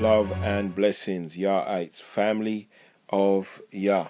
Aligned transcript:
love, 0.00 0.32
and 0.42 0.74
blessings, 0.74 1.36
Yahites, 1.36 2.00
family 2.00 2.70
of 3.10 3.60
Yah. 3.70 4.08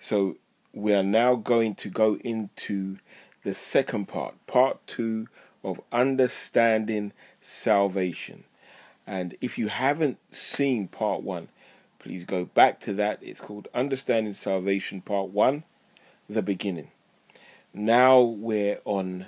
So, 0.00 0.36
we 0.72 0.92
are 0.92 1.04
now 1.04 1.36
going 1.36 1.76
to 1.76 1.88
go 1.88 2.16
into 2.24 2.98
the 3.44 3.54
second 3.54 4.08
part, 4.08 4.34
part 4.48 4.84
two 4.88 5.28
of 5.62 5.80
understanding 5.92 7.12
salvation. 7.40 8.42
And 9.06 9.36
if 9.40 9.58
you 9.58 9.68
haven't 9.68 10.18
seen 10.32 10.88
part 10.88 11.22
one, 11.22 11.50
please 12.00 12.24
go 12.24 12.44
back 12.44 12.80
to 12.80 12.92
that. 12.94 13.20
It's 13.22 13.40
called 13.40 13.68
Understanding 13.72 14.34
Salvation, 14.34 15.02
part 15.02 15.28
one, 15.28 15.62
the 16.28 16.42
beginning. 16.42 16.90
Now 17.72 18.20
we're 18.20 18.80
on 18.84 19.26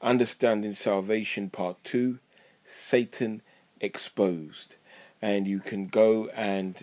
Understanding 0.00 0.74
Salvation, 0.74 1.50
part 1.50 1.82
two, 1.82 2.20
Satan 2.64 3.42
exposed. 3.80 4.76
And 5.24 5.46
you 5.48 5.60
can 5.60 5.86
go 5.86 6.28
and 6.34 6.74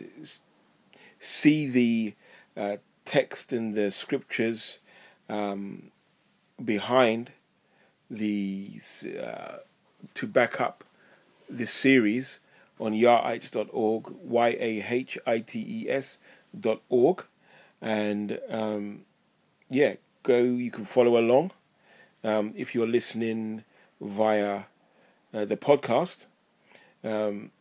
see 1.19 1.69
the 1.69 2.15
uh, 2.57 2.77
text 3.05 3.53
in 3.53 3.71
the 3.71 3.91
scriptures 3.91 4.79
um, 5.29 5.91
behind 6.63 7.31
these 8.09 9.05
uh, 9.05 9.59
to 10.15 10.27
back 10.27 10.59
up 10.59 10.83
this 11.47 11.71
series 11.71 12.39
on 12.79 12.93
yahites.org, 12.93 14.09
Y 14.23 14.49
A 14.59 14.85
H 14.89 15.19
I 15.27 15.39
T 15.39 15.59
E 15.59 15.89
S.org. 15.89 17.25
And 17.79 18.39
um, 18.49 19.01
yeah, 19.69 19.95
go, 20.23 20.41
you 20.41 20.71
can 20.71 20.85
follow 20.85 21.17
along. 21.17 21.51
Um, 22.23 22.53
if 22.55 22.73
you're 22.73 22.87
listening 22.87 23.65
via 23.99 24.63
uh, 25.31 25.45
the 25.45 25.57
podcast, 25.57 26.25
um, 27.03 27.51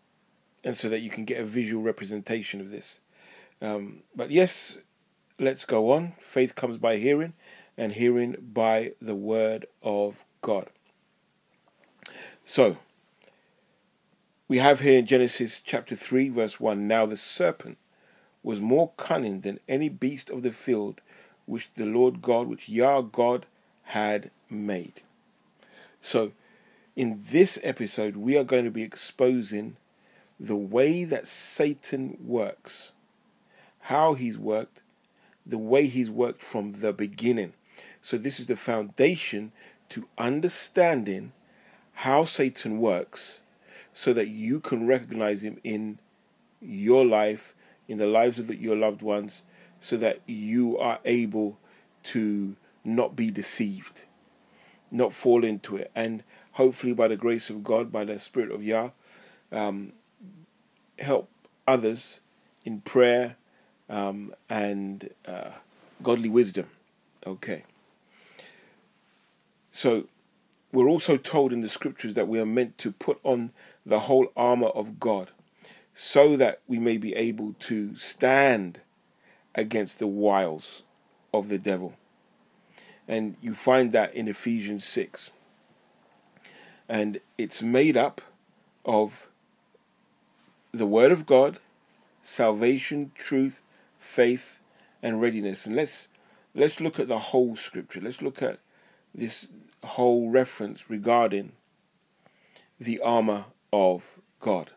and 0.64 0.76
so 0.76 0.88
that 0.88 1.00
you 1.00 1.10
can 1.10 1.24
get 1.24 1.40
a 1.40 1.44
visual 1.44 1.82
representation 1.82 2.60
of 2.60 2.70
this. 2.70 3.00
Um, 3.62 4.02
but 4.14 4.30
yes, 4.30 4.78
let's 5.38 5.64
go 5.64 5.92
on. 5.92 6.12
Faith 6.18 6.54
comes 6.54 6.78
by 6.78 6.96
hearing, 6.96 7.34
and 7.76 7.92
hearing 7.92 8.36
by 8.52 8.92
the 9.00 9.14
word 9.14 9.66
of 9.82 10.24
God. 10.42 10.68
So, 12.44 12.78
we 14.48 14.58
have 14.58 14.80
here 14.80 14.98
in 14.98 15.06
Genesis 15.06 15.60
chapter 15.60 15.94
3, 15.94 16.28
verse 16.30 16.58
1 16.58 16.88
Now 16.88 17.06
the 17.06 17.16
serpent 17.16 17.78
was 18.42 18.60
more 18.60 18.90
cunning 18.96 19.40
than 19.40 19.60
any 19.68 19.88
beast 19.88 20.30
of 20.30 20.42
the 20.42 20.50
field 20.50 21.00
which 21.46 21.72
the 21.74 21.86
Lord 21.86 22.22
God, 22.22 22.48
which 22.48 22.68
Yah 22.68 23.00
God 23.00 23.46
had 23.84 24.30
made. 24.48 25.02
So, 26.02 26.32
in 26.96 27.22
this 27.30 27.58
episode, 27.62 28.16
we 28.16 28.36
are 28.36 28.44
going 28.44 28.64
to 28.64 28.70
be 28.70 28.82
exposing 28.82 29.76
the 30.40 30.56
way 30.56 31.04
that 31.04 31.26
Satan 31.26 32.16
works, 32.24 32.92
how 33.80 34.14
he's 34.14 34.38
worked, 34.38 34.82
the 35.44 35.58
way 35.58 35.86
he's 35.86 36.10
worked 36.10 36.42
from 36.42 36.72
the 36.72 36.94
beginning. 36.94 37.52
So, 38.00 38.16
this 38.16 38.40
is 38.40 38.46
the 38.46 38.56
foundation 38.56 39.52
to 39.90 40.08
understanding 40.16 41.32
how 41.92 42.24
Satan 42.24 42.78
works 42.78 43.40
so 43.92 44.14
that 44.14 44.28
you 44.28 44.60
can 44.60 44.86
recognize 44.86 45.44
him 45.44 45.58
in 45.62 45.98
your 46.62 47.04
life, 47.04 47.54
in 47.86 47.98
the 47.98 48.06
lives 48.06 48.38
of 48.38 48.50
your 48.54 48.76
loved 48.76 49.02
ones, 49.02 49.42
so 49.78 49.96
that 49.98 50.20
you 50.26 50.78
are 50.78 51.00
able 51.04 51.58
to 52.02 52.56
not 52.82 53.14
be 53.14 53.30
deceived, 53.30 54.04
not 54.90 55.12
fall 55.12 55.44
into 55.44 55.76
it. 55.76 55.90
And 55.94 56.22
hopefully, 56.52 56.94
by 56.94 57.08
the 57.08 57.16
grace 57.16 57.50
of 57.50 57.62
God, 57.62 57.92
by 57.92 58.04
the 58.04 58.18
Spirit 58.18 58.50
of 58.52 58.62
Yah, 58.64 58.90
um, 59.52 59.92
help 61.00 61.28
others 61.66 62.20
in 62.64 62.80
prayer 62.80 63.36
um, 63.88 64.34
and 64.48 65.10
uh, 65.26 65.50
godly 66.02 66.28
wisdom. 66.28 66.66
Okay. 67.26 67.64
So, 69.72 70.06
we're 70.72 70.88
also 70.88 71.16
told 71.16 71.52
in 71.52 71.60
the 71.60 71.68
scriptures 71.68 72.14
that 72.14 72.28
we 72.28 72.38
are 72.38 72.46
meant 72.46 72.78
to 72.78 72.92
put 72.92 73.18
on 73.24 73.50
the 73.84 74.00
whole 74.00 74.28
armor 74.36 74.68
of 74.68 75.00
God 75.00 75.30
so 75.94 76.36
that 76.36 76.60
we 76.68 76.78
may 76.78 76.96
be 76.96 77.14
able 77.14 77.54
to 77.58 77.94
stand 77.96 78.80
against 79.54 79.98
the 79.98 80.06
wiles 80.06 80.82
of 81.34 81.48
the 81.48 81.58
devil. 81.58 81.94
And 83.08 83.36
you 83.40 83.54
find 83.54 83.90
that 83.92 84.14
in 84.14 84.28
Ephesians 84.28 84.84
6. 84.86 85.32
And 86.88 87.20
it's 87.36 87.62
made 87.62 87.96
up 87.96 88.20
of 88.84 89.28
the 90.72 90.86
Word 90.86 91.12
of 91.12 91.26
God, 91.26 91.58
salvation, 92.22 93.12
truth, 93.14 93.62
faith, 93.98 94.58
and 95.02 95.20
readiness. 95.20 95.66
And 95.66 95.76
let's 95.76 96.08
let's 96.54 96.80
look 96.80 96.98
at 96.98 97.08
the 97.08 97.18
whole 97.18 97.56
scripture. 97.56 98.00
Let's 98.00 98.22
look 98.22 98.42
at 98.42 98.58
this 99.14 99.48
whole 99.82 100.30
reference 100.30 100.90
regarding 100.90 101.52
the 102.78 103.00
armor 103.00 103.46
of 103.72 104.18
God 104.38 104.70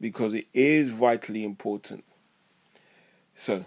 because 0.00 0.34
it 0.34 0.46
is 0.54 0.90
vitally 0.90 1.44
important. 1.44 2.04
So, 3.34 3.64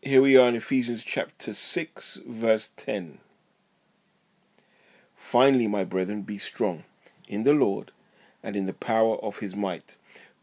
here 0.00 0.22
we 0.22 0.36
are 0.36 0.48
in 0.48 0.56
Ephesians 0.56 1.04
chapter 1.04 1.54
6, 1.54 2.20
verse 2.26 2.72
10. 2.76 3.18
Finally, 5.14 5.68
my 5.68 5.84
brethren, 5.84 6.22
be 6.22 6.38
strong 6.38 6.84
in 7.28 7.42
the 7.44 7.52
Lord 7.52 7.92
and 8.42 8.56
in 8.56 8.66
the 8.66 8.72
power 8.72 9.16
of 9.16 9.38
his 9.38 9.54
might. 9.54 9.96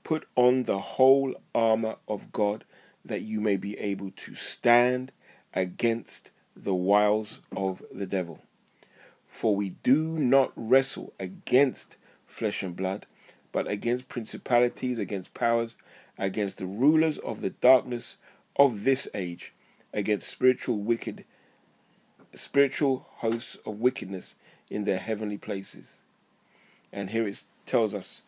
Put 0.04 0.26
on 0.36 0.64
the 0.64 0.80
whole 0.80 1.36
armor 1.54 1.96
of 2.08 2.32
God 2.32 2.64
that 3.04 3.22
you 3.22 3.42
may 3.42 3.58
be 3.58 3.78
able 3.78 4.12
to 4.12 4.34
stand 4.34 5.12
against 5.54 6.32
the 6.56 6.76
wiles 6.76 7.42
of 7.56 7.82
the 7.92 8.06
devil. 8.06 8.42
For 9.28 9.56
we 9.56 9.70
do 9.84 10.18
not 10.20 10.52
wrestle 10.56 11.14
against 11.20 11.98
flesh 12.26 12.64
and 12.64 12.76
blood, 12.76 13.06
but 13.52 13.68
against 13.68 14.09
principalities, 14.09 15.00
against 15.00 15.34
powers, 15.34 15.78
against 16.18 16.58
the 16.58 16.66
rulers 16.66 17.18
of 17.20 17.42
the 17.42 17.50
darkness 17.50 18.18
of 18.56 18.84
this 18.84 19.08
age, 19.14 19.54
against 19.94 20.30
spiritual 20.30 20.78
wicked 20.78 21.26
spiritual 22.34 23.08
hosts 23.18 23.58
of 23.66 23.80
wickedness 23.80 24.36
in 24.70 24.84
their 24.84 25.00
heavenly 25.00 25.38
places. 25.38 26.02
And 26.92 27.10
here 27.12 27.28
it 27.28 27.44
tells 27.66 27.94
us, 27.94 28.22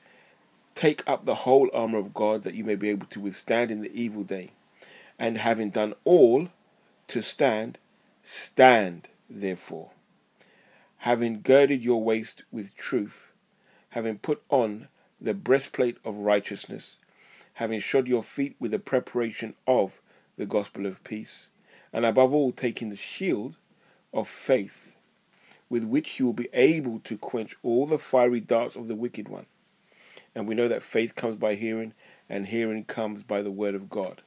take 0.76 1.08
up 1.08 1.26
the 1.26 1.36
whole 1.36 1.70
armor 1.74 1.98
of 1.98 2.14
God 2.14 2.44
that 2.44 2.54
you 2.54 2.64
may 2.64 2.76
be 2.76 2.90
able 2.90 3.08
to 3.08 3.20
withstand 3.20 3.72
in 3.72 3.82
the 3.82 3.94
evil 3.94 4.24
day. 4.24 4.52
And 5.18 5.38
having 5.38 5.70
done 5.70 5.94
all 6.04 6.50
to 7.08 7.22
stand, 7.22 7.78
Stand, 8.24 9.10
therefore, 9.28 9.92
having 10.98 11.42
girded 11.42 11.84
your 11.84 12.04
waist 12.04 12.44
with 12.52 12.76
truth, 12.76 13.32
having 13.90 14.20
put 14.20 14.44
on 14.50 14.90
the 15.20 15.34
breastplate 15.34 15.98
of 16.06 16.18
righteousness, 16.18 17.00
having 17.54 17.80
shod 17.80 18.08
your 18.08 18.22
feet 18.22 18.56
with 18.60 18.72
the 18.72 18.80
preparation 18.80 19.56
of 19.66 20.02
the 20.38 20.46
gospel 20.46 20.86
of 20.86 21.04
peace, 21.04 21.50
and 21.92 22.06
above 22.06 22.32
all, 22.34 22.52
taking 22.52 22.90
the 22.90 22.96
shield 22.96 23.58
of 24.14 24.28
faith, 24.28 24.96
with 25.72 25.86
which 25.86 26.20
you 26.20 26.26
will 26.26 26.34
be 26.34 26.50
able 26.52 27.00
to 27.00 27.18
quench 27.18 27.56
all 27.64 27.86
the 27.86 27.98
fiery 27.98 28.42
darts 28.42 28.76
of 28.76 28.90
the 28.90 28.96
wicked 28.96 29.30
one. 29.30 29.46
And 30.36 30.46
we 30.46 30.54
know 30.54 30.68
that 30.68 30.84
faith 30.84 31.16
comes 31.16 31.36
by 31.36 31.56
hearing, 31.56 31.94
and 32.28 32.48
hearing 32.48 32.84
comes 32.84 33.24
by 33.24 33.42
the 33.42 33.52
word 33.52 33.74
of 33.74 33.90
God. 33.90 34.22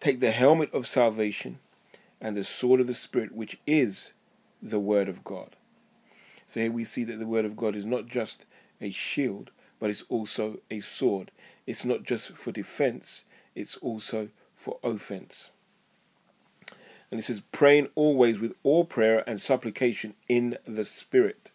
Take 0.00 0.20
the 0.20 0.32
helmet 0.32 0.72
of 0.74 0.86
salvation 0.86 1.60
and 2.20 2.36
the 2.36 2.44
sword 2.44 2.78
of 2.78 2.86
the 2.86 2.92
Spirit, 2.92 3.32
which 3.32 3.58
is 3.66 4.12
the 4.62 4.78
Word 4.78 5.08
of 5.08 5.24
God. 5.24 5.56
So 6.46 6.60
here 6.60 6.70
we 6.70 6.84
see 6.84 7.04
that 7.04 7.18
the 7.18 7.26
Word 7.26 7.46
of 7.46 7.56
God 7.56 7.74
is 7.74 7.86
not 7.86 8.06
just 8.06 8.44
a 8.82 8.90
shield, 8.90 9.50
but 9.80 9.88
it's 9.88 10.04
also 10.10 10.58
a 10.70 10.80
sword. 10.80 11.30
It's 11.66 11.86
not 11.86 12.02
just 12.02 12.36
for 12.36 12.52
defense, 12.52 13.24
it's 13.54 13.78
also 13.78 14.28
for 14.54 14.78
offense. 14.84 15.50
And 17.10 17.20
it 17.20 17.24
says, 17.24 17.42
praying 17.52 17.88
always 17.94 18.38
with 18.38 18.54
all 18.62 18.84
prayer 18.84 19.22
and 19.26 19.40
supplication 19.40 20.14
in 20.28 20.58
the 20.66 20.84
Spirit, 20.84 21.50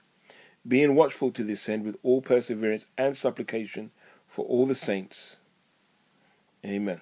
being 0.67 0.95
watchful 0.95 1.31
to 1.31 1.43
this 1.43 1.67
end 1.67 1.83
with 1.83 1.97
all 2.03 2.21
perseverance 2.21 2.85
and 2.97 3.17
supplication 3.17 3.91
for 4.27 4.45
all 4.45 4.65
the 4.65 4.75
saints. 4.75 5.37
Amen. 6.63 7.01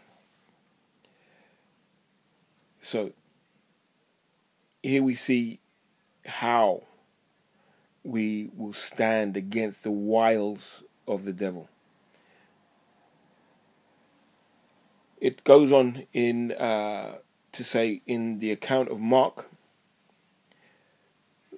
So 2.82 3.12
here 4.82 5.04
we 5.04 5.16
see 5.16 5.60
how 6.26 6.84
we 8.04 8.50
will 8.56 8.74
stand 8.74 9.36
against 9.36 9.84
the 9.84 9.92
wiles 9.92 10.84
of 11.08 11.26
the 11.26 11.34
devil. 11.34 11.68
It 15.20 15.44
goes 15.44 15.72
on 15.72 16.06
in 16.14 16.54
uh, 16.54 17.18
to 17.58 17.64
say 17.64 18.02
in 18.06 18.38
the 18.38 18.52
account 18.52 18.90
of 18.90 19.00
Mark, 19.00 19.50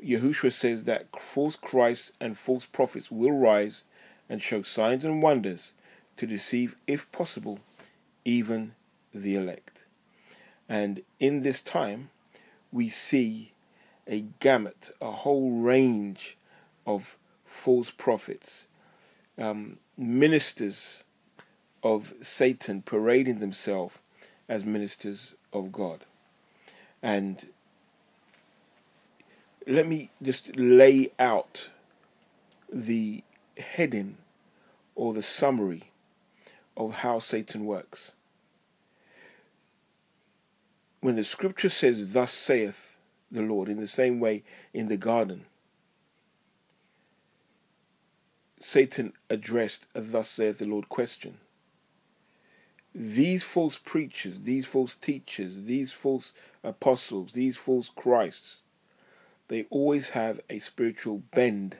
Yahushua 0.04 0.54
says 0.54 0.86
that 0.86 1.08
false 1.20 1.58
Christs 1.58 2.14
and 2.22 2.38
false 2.38 2.66
prophets 2.66 3.12
will 3.12 3.34
rise 3.34 3.84
and 4.30 4.42
show 4.42 4.62
signs 4.62 5.04
and 5.04 5.22
wonders 5.22 5.74
to 6.16 6.26
deceive, 6.26 6.78
if 6.88 7.12
possible, 7.12 7.60
even 8.24 8.76
the 9.14 9.36
elect. 9.36 9.86
And 10.70 11.02
in 11.20 11.44
this 11.44 11.62
time, 11.62 12.12
we 12.72 12.88
see 12.88 13.52
a 14.08 14.22
gamut, 14.40 14.92
a 15.02 15.12
whole 15.12 15.52
range 15.52 16.38
of 16.86 17.18
false 17.44 17.92
prophets, 17.92 18.68
um, 19.38 19.80
ministers 19.98 21.04
of 21.84 22.14
Satan 22.22 22.84
parading 22.84 23.40
themselves 23.40 24.00
as 24.48 24.64
ministers 24.64 25.36
of 25.54 25.72
God. 25.72 26.06
And 27.02 27.48
let 29.66 29.88
me 29.88 30.10
just 30.22 30.56
lay 30.56 31.12
out 31.20 31.70
the 32.72 33.24
heading 33.58 34.18
or 34.96 35.14
the 35.14 35.22
summary 35.22 35.92
of 36.76 36.96
how 36.96 37.20
Satan 37.20 37.66
works. 37.66 38.12
When 41.02 41.16
the 41.16 41.24
scripture 41.24 41.70
says, 41.70 42.14
Thus 42.14 42.32
saith 42.32 42.98
the 43.32 43.42
Lord, 43.42 43.70
in 43.70 43.80
the 43.80 43.88
same 43.88 44.20
way 44.20 44.44
in 44.74 44.88
the 44.88 44.98
garden, 44.98 45.46
Satan 48.60 49.14
addressed 49.30 49.88
a 49.96 50.02
Thus 50.02 50.30
saith 50.30 50.58
the 50.58 50.66
Lord 50.66 50.90
question. 50.90 51.38
These 52.94 53.44
false 53.44 53.78
preachers, 53.78 54.42
these 54.42 54.66
false 54.66 54.96
teachers, 54.96 55.64
these 55.64 55.92
false 55.92 56.34
apostles, 56.64 57.34
these 57.34 57.56
false 57.56 57.90
Christs, 57.90 58.58
they 59.48 59.66
always 59.70 60.10
have 60.10 60.40
a 60.50 60.60
spiritual 60.60 61.24
bend 61.34 61.78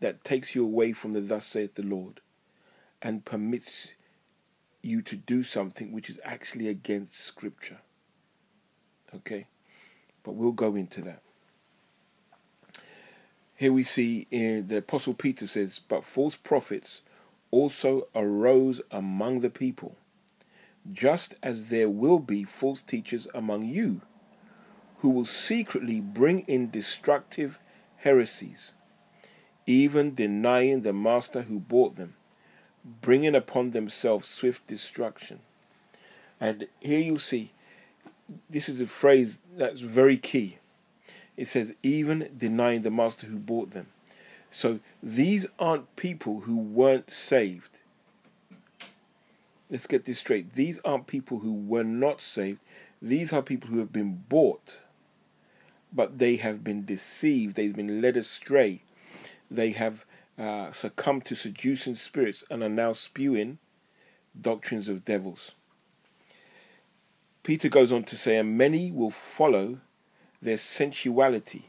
that 0.00 0.24
takes 0.24 0.54
you 0.54 0.64
away 0.64 0.92
from 0.92 1.12
the 1.12 1.20
Thus 1.20 1.46
saith 1.46 1.74
the 1.74 1.82
Lord 1.82 2.20
and 3.02 3.24
permits 3.24 3.92
you 4.82 5.02
to 5.02 5.16
do 5.16 5.42
something 5.42 5.92
which 5.92 6.08
is 6.08 6.20
actually 6.24 6.68
against 6.68 7.14
Scripture. 7.14 7.78
Okay? 9.14 9.46
But 10.22 10.32
we'll 10.32 10.52
go 10.52 10.74
into 10.74 11.02
that. 11.02 11.22
Here 13.56 13.72
we 13.72 13.84
see 13.84 14.26
in 14.30 14.68
the 14.68 14.78
Apostle 14.78 15.14
Peter 15.14 15.46
says, 15.46 15.78
But 15.78 16.04
false 16.04 16.34
prophets 16.34 17.02
also 17.50 18.08
arose 18.14 18.80
among 18.90 19.40
the 19.40 19.50
people, 19.50 19.96
just 20.92 21.34
as 21.42 21.68
there 21.68 21.88
will 21.88 22.18
be 22.18 22.44
false 22.44 22.82
teachers 22.82 23.26
among 23.34 23.64
you, 23.64 24.00
who 24.98 25.10
will 25.10 25.24
secretly 25.24 26.00
bring 26.00 26.40
in 26.40 26.70
destructive 26.70 27.58
heresies, 27.98 28.74
even 29.66 30.14
denying 30.14 30.82
the 30.82 30.92
master 30.92 31.42
who 31.42 31.58
bought 31.58 31.96
them, 31.96 32.14
bringing 32.84 33.34
upon 33.34 33.70
themselves 33.70 34.28
swift 34.28 34.66
destruction. 34.66 35.40
And 36.40 36.66
here 36.80 37.00
you 37.00 37.18
see, 37.18 37.52
this 38.48 38.68
is 38.68 38.80
a 38.80 38.86
phrase 38.86 39.38
that's 39.56 39.80
very 39.80 40.16
key. 40.16 40.58
It 41.36 41.48
says, 41.48 41.74
even 41.82 42.30
denying 42.36 42.82
the 42.82 42.90
master 42.90 43.26
who 43.26 43.38
bought 43.38 43.70
them. 43.70 43.88
So 44.50 44.80
these 45.02 45.46
aren't 45.58 45.94
people 45.96 46.40
who 46.40 46.56
weren't 46.56 47.12
saved. 47.12 47.78
Let's 49.70 49.86
get 49.86 50.04
this 50.04 50.18
straight. 50.18 50.54
These 50.54 50.80
aren't 50.84 51.06
people 51.06 51.38
who 51.38 51.52
were 51.52 51.84
not 51.84 52.20
saved. 52.20 52.60
These 53.00 53.32
are 53.32 53.42
people 53.42 53.70
who 53.70 53.78
have 53.78 53.92
been 53.92 54.24
bought, 54.28 54.82
but 55.92 56.18
they 56.18 56.36
have 56.36 56.64
been 56.64 56.84
deceived. 56.84 57.54
They've 57.54 57.74
been 57.74 58.02
led 58.02 58.16
astray. 58.16 58.82
They 59.50 59.70
have 59.70 60.04
uh, 60.36 60.72
succumbed 60.72 61.24
to 61.26 61.36
seducing 61.36 61.94
spirits 61.94 62.44
and 62.50 62.62
are 62.62 62.68
now 62.68 62.92
spewing 62.92 63.58
doctrines 64.38 64.88
of 64.88 65.04
devils. 65.04 65.52
Peter 67.42 67.68
goes 67.68 67.90
on 67.92 68.04
to 68.04 68.16
say, 68.16 68.36
and 68.36 68.58
many 68.58 68.90
will 68.90 69.10
follow 69.10 69.78
their 70.42 70.56
sensuality 70.56 71.66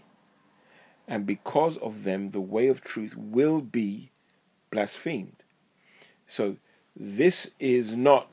and 1.07 1.25
because 1.25 1.77
of 1.77 2.03
them 2.03 2.31
the 2.31 2.42
way 2.42 2.68
of 2.68 2.81
truth 2.81 3.15
will 3.18 3.62
be 3.62 4.12
blasphemed. 4.69 5.44
So 6.27 6.57
this 6.95 7.51
is 7.59 7.95
not 7.95 8.27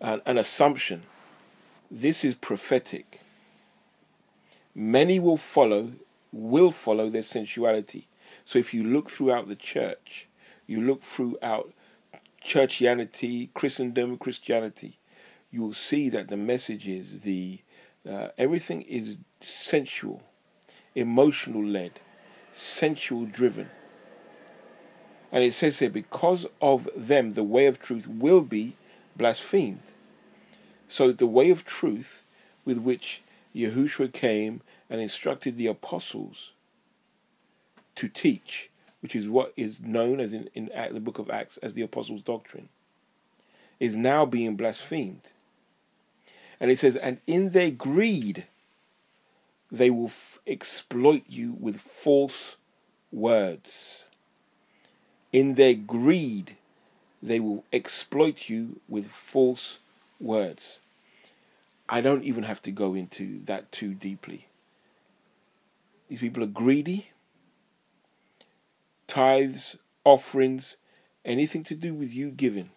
an, 0.00 0.22
an 0.26 0.38
assumption. 0.38 1.02
This 1.90 2.24
is 2.24 2.34
prophetic. 2.34 3.20
Many 4.74 5.18
will 5.18 5.36
follow, 5.36 5.92
will 6.32 6.70
follow 6.70 7.08
their 7.08 7.22
sensuality. 7.22 8.08
So 8.44 8.58
if 8.58 8.74
you 8.74 8.84
look 8.84 9.10
throughout 9.10 9.48
the 9.48 9.56
church, 9.56 10.28
you 10.66 10.80
look 10.80 11.02
throughout 11.02 11.72
churchianity, 12.44 13.48
Christendom, 13.54 14.18
Christianity, 14.18 14.98
you 15.50 15.62
will 15.62 15.72
see 15.72 16.08
that 16.10 16.28
the 16.28 16.36
message 16.36 16.86
is 16.86 17.20
the 17.20 17.60
uh, 18.08 18.28
everything 18.38 18.82
is 18.82 19.16
sensual, 19.40 20.22
emotional 20.96 21.64
led, 21.64 22.00
sensual 22.52 23.26
driven. 23.26 23.70
And 25.30 25.44
it 25.44 25.54
says 25.54 25.78
here, 25.78 25.90
because 25.90 26.46
of 26.60 26.88
them, 26.96 27.34
the 27.34 27.44
way 27.44 27.66
of 27.66 27.80
truth 27.80 28.08
will 28.08 28.40
be 28.40 28.74
blasphemed. 29.14 29.82
So 30.88 31.12
the 31.12 31.26
way 31.26 31.50
of 31.50 31.64
truth 31.64 32.24
with 32.64 32.78
which 32.78 33.22
Yahushua 33.54 34.12
came 34.12 34.62
and 34.88 35.00
instructed 35.00 35.56
the 35.56 35.66
apostles 35.66 36.52
to 37.96 38.08
teach, 38.08 38.70
which 39.00 39.14
is 39.14 39.28
what 39.28 39.52
is 39.56 39.78
known 39.80 40.20
as 40.20 40.32
in, 40.32 40.48
in 40.54 40.70
the 40.92 41.00
book 41.00 41.18
of 41.18 41.30
Acts 41.30 41.56
as 41.58 41.74
the 41.74 41.82
apostles' 41.82 42.22
doctrine, 42.22 42.68
is 43.78 43.96
now 43.96 44.24
being 44.24 44.56
blasphemed. 44.56 45.32
And 46.58 46.70
it 46.70 46.78
says, 46.78 46.96
and 46.96 47.18
in 47.26 47.50
their 47.50 47.70
greed, 47.70 48.46
they 49.70 49.90
will 49.90 50.06
f- 50.06 50.38
exploit 50.46 51.24
you 51.26 51.56
with 51.58 51.80
false 51.80 52.56
words. 53.12 54.06
In 55.32 55.54
their 55.54 55.74
greed, 55.74 56.56
they 57.22 57.40
will 57.40 57.64
exploit 57.72 58.48
you 58.48 58.80
with 58.88 59.06
false 59.08 59.80
words. 60.20 60.78
I 61.88 62.00
don't 62.00 62.24
even 62.24 62.44
have 62.44 62.62
to 62.62 62.70
go 62.70 62.94
into 62.94 63.40
that 63.44 63.70
too 63.70 63.94
deeply. 63.94 64.46
These 66.08 66.18
people 66.20 66.42
are 66.42 66.46
greedy. 66.46 67.10
Tithes, 69.06 69.76
offerings, 70.04 70.76
anything 71.24 71.62
to 71.64 71.74
do 71.74 71.94
with 71.94 72.12
you 72.12 72.30
giving. 72.30 72.70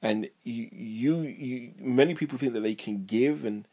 And 0.00 0.28
you, 0.44 0.68
you, 0.70 1.16
you 1.22 1.72
many 1.80 2.14
people 2.14 2.38
think 2.38 2.52
that 2.52 2.60
they 2.60 2.76
can 2.76 3.04
give 3.04 3.44
and 3.44 3.66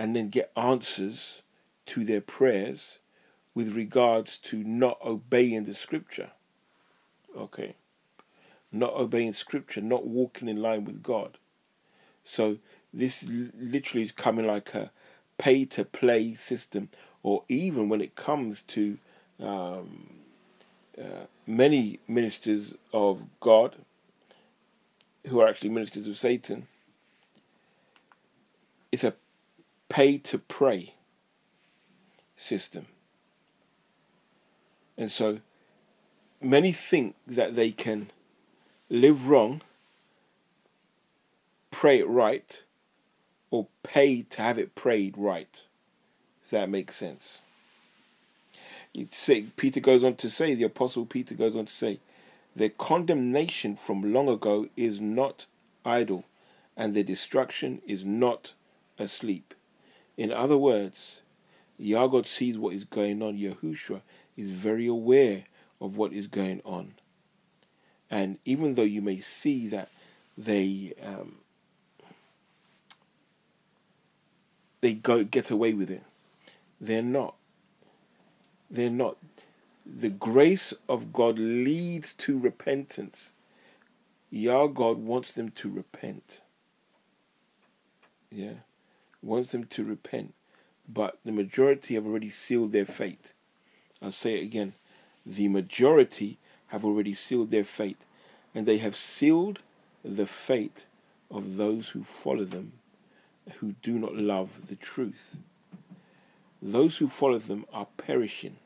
and 0.00 0.16
then 0.16 0.30
get 0.30 0.50
answers 0.56 1.42
to 1.84 2.04
their 2.06 2.22
prayers 2.22 3.00
with 3.54 3.76
regards 3.76 4.38
to 4.38 4.64
not 4.64 4.98
obeying 5.04 5.64
the 5.64 5.74
scripture. 5.74 6.30
Okay. 7.36 7.74
Not 8.72 8.94
obeying 8.94 9.34
scripture, 9.34 9.82
not 9.82 10.06
walking 10.06 10.48
in 10.48 10.62
line 10.62 10.86
with 10.86 11.02
God. 11.02 11.36
So 12.24 12.56
this 12.94 13.26
literally 13.28 14.02
is 14.02 14.10
coming 14.10 14.46
like 14.46 14.74
a 14.74 14.90
pay 15.36 15.66
to 15.66 15.84
play 15.84 16.34
system, 16.34 16.88
or 17.22 17.44
even 17.50 17.90
when 17.90 18.00
it 18.00 18.14
comes 18.14 18.62
to 18.62 18.96
um, 19.38 20.14
uh, 20.98 21.26
many 21.46 21.98
ministers 22.08 22.74
of 22.94 23.24
God 23.38 23.76
who 25.26 25.40
are 25.40 25.48
actually 25.48 25.68
ministers 25.68 26.06
of 26.06 26.16
Satan, 26.16 26.68
it's 28.90 29.04
a 29.04 29.14
pay 29.90 30.16
to 30.16 30.38
pray 30.38 30.94
system. 32.36 32.86
And 34.96 35.10
so 35.10 35.40
many 36.40 36.72
think 36.72 37.16
that 37.26 37.54
they 37.56 37.70
can 37.70 38.10
live 38.88 39.28
wrong, 39.28 39.60
pray 41.70 41.98
it 41.98 42.08
right, 42.08 42.62
or 43.50 43.66
pay 43.82 44.22
to 44.22 44.40
have 44.40 44.58
it 44.58 44.74
prayed 44.74 45.18
right. 45.18 45.66
If 46.44 46.50
that 46.50 46.70
makes 46.70 46.96
sense. 46.96 47.40
Say, 49.10 49.42
Peter 49.56 49.80
goes 49.80 50.02
on 50.02 50.16
to 50.16 50.30
say, 50.30 50.54
the 50.54 50.64
Apostle 50.64 51.04
Peter 51.04 51.34
goes 51.34 51.54
on 51.54 51.66
to 51.66 51.72
say, 51.72 52.00
their 52.56 52.70
condemnation 52.70 53.76
from 53.76 54.12
long 54.12 54.28
ago 54.28 54.68
is 54.76 55.00
not 55.00 55.46
idle, 55.84 56.24
and 56.76 56.94
their 56.94 57.04
destruction 57.04 57.82
is 57.86 58.04
not 58.04 58.54
asleep. 58.98 59.54
In 60.20 60.34
other 60.34 60.58
words, 60.58 61.22
Yahgod 61.80 62.26
sees 62.26 62.58
what 62.58 62.74
is 62.74 62.84
going 62.84 63.22
on. 63.22 63.38
Yahushua 63.38 64.02
is 64.36 64.50
very 64.50 64.86
aware 64.86 65.44
of 65.80 65.96
what 65.96 66.12
is 66.12 66.26
going 66.26 66.60
on. 66.62 66.92
And 68.10 68.38
even 68.44 68.74
though 68.74 68.82
you 68.82 69.00
may 69.00 69.20
see 69.20 69.66
that 69.68 69.88
they 70.36 70.92
um, 71.02 71.36
they 74.82 74.92
go 74.92 75.24
get 75.24 75.50
away 75.50 75.72
with 75.72 75.90
it, 75.90 76.02
they're 76.78 77.00
not. 77.00 77.34
They're 78.70 78.90
not. 78.90 79.16
The 79.86 80.10
grace 80.10 80.74
of 80.86 81.14
God 81.14 81.38
leads 81.38 82.12
to 82.12 82.38
repentance. 82.38 83.32
Yah 84.28 84.66
God 84.66 84.98
wants 84.98 85.32
them 85.32 85.48
to 85.52 85.70
repent. 85.70 86.42
Yeah. 88.30 88.56
Wants 89.22 89.52
them 89.52 89.64
to 89.64 89.84
repent. 89.84 90.34
But 90.88 91.18
the 91.24 91.32
majority 91.32 91.94
have 91.94 92.06
already 92.06 92.30
sealed 92.30 92.72
their 92.72 92.86
fate. 92.86 93.32
I'll 94.02 94.10
say 94.10 94.38
it 94.38 94.42
again. 94.44 94.74
The 95.24 95.48
majority 95.48 96.38
have 96.68 96.84
already 96.84 97.14
sealed 97.14 97.50
their 97.50 97.64
fate. 97.64 98.06
And 98.54 98.66
they 98.66 98.78
have 98.78 98.96
sealed 98.96 99.60
the 100.04 100.26
fate 100.26 100.86
of 101.30 101.56
those 101.56 101.90
who 101.90 102.02
follow 102.02 102.44
them, 102.44 102.72
who 103.58 103.74
do 103.82 103.98
not 103.98 104.16
love 104.16 104.66
the 104.68 104.76
truth. 104.76 105.36
Those 106.60 106.98
who 106.98 107.08
follow 107.08 107.38
them 107.38 107.64
are 107.72 107.86
perishing 107.96 108.56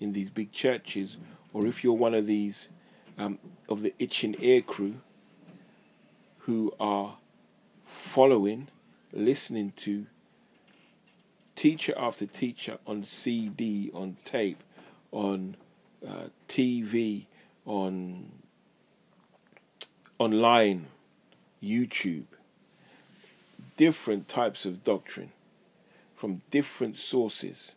in 0.00 0.12
these 0.12 0.30
big 0.30 0.52
churches, 0.52 1.16
or 1.52 1.66
if 1.66 1.84
you're 1.84 1.92
one 1.92 2.14
of 2.14 2.26
these 2.26 2.68
um, 3.18 3.38
of 3.68 3.82
the 3.82 3.94
itching 3.98 4.36
ear 4.38 4.62
crew 4.62 5.00
who 6.40 6.72
are 6.80 7.16
following, 7.84 8.68
listening 9.12 9.72
to 9.76 10.06
teacher 11.56 11.94
after 11.96 12.26
teacher 12.26 12.78
on 12.86 13.04
CD, 13.04 13.90
on 13.92 14.16
tape, 14.24 14.62
on 15.10 15.56
uh, 16.06 16.26
TV, 16.48 17.26
on 17.66 18.30
online, 20.18 20.86
YouTube, 21.62 22.26
different 23.76 24.28
types 24.28 24.64
of 24.64 24.84
doctrine 24.84 25.32
from 26.14 26.42
different 26.50 26.98
sources. 26.98 27.72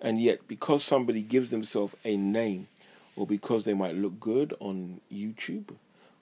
And 0.00 0.20
yet, 0.20 0.46
because 0.46 0.84
somebody 0.84 1.22
gives 1.22 1.50
themselves 1.50 1.94
a 2.04 2.16
name, 2.16 2.68
or 3.16 3.26
because 3.26 3.64
they 3.64 3.74
might 3.74 3.94
look 3.94 4.20
good 4.20 4.54
on 4.60 5.00
YouTube, 5.12 5.74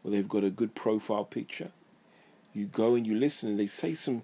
or 0.04 0.10
they've 0.10 0.28
got 0.28 0.44
a 0.44 0.50
good 0.50 0.74
profile 0.74 1.24
picture, 1.24 1.70
you 2.52 2.66
go 2.66 2.94
and 2.94 3.06
you 3.06 3.14
listen, 3.14 3.50
and 3.50 3.58
they 3.58 3.66
say 3.66 3.94
some 3.94 4.22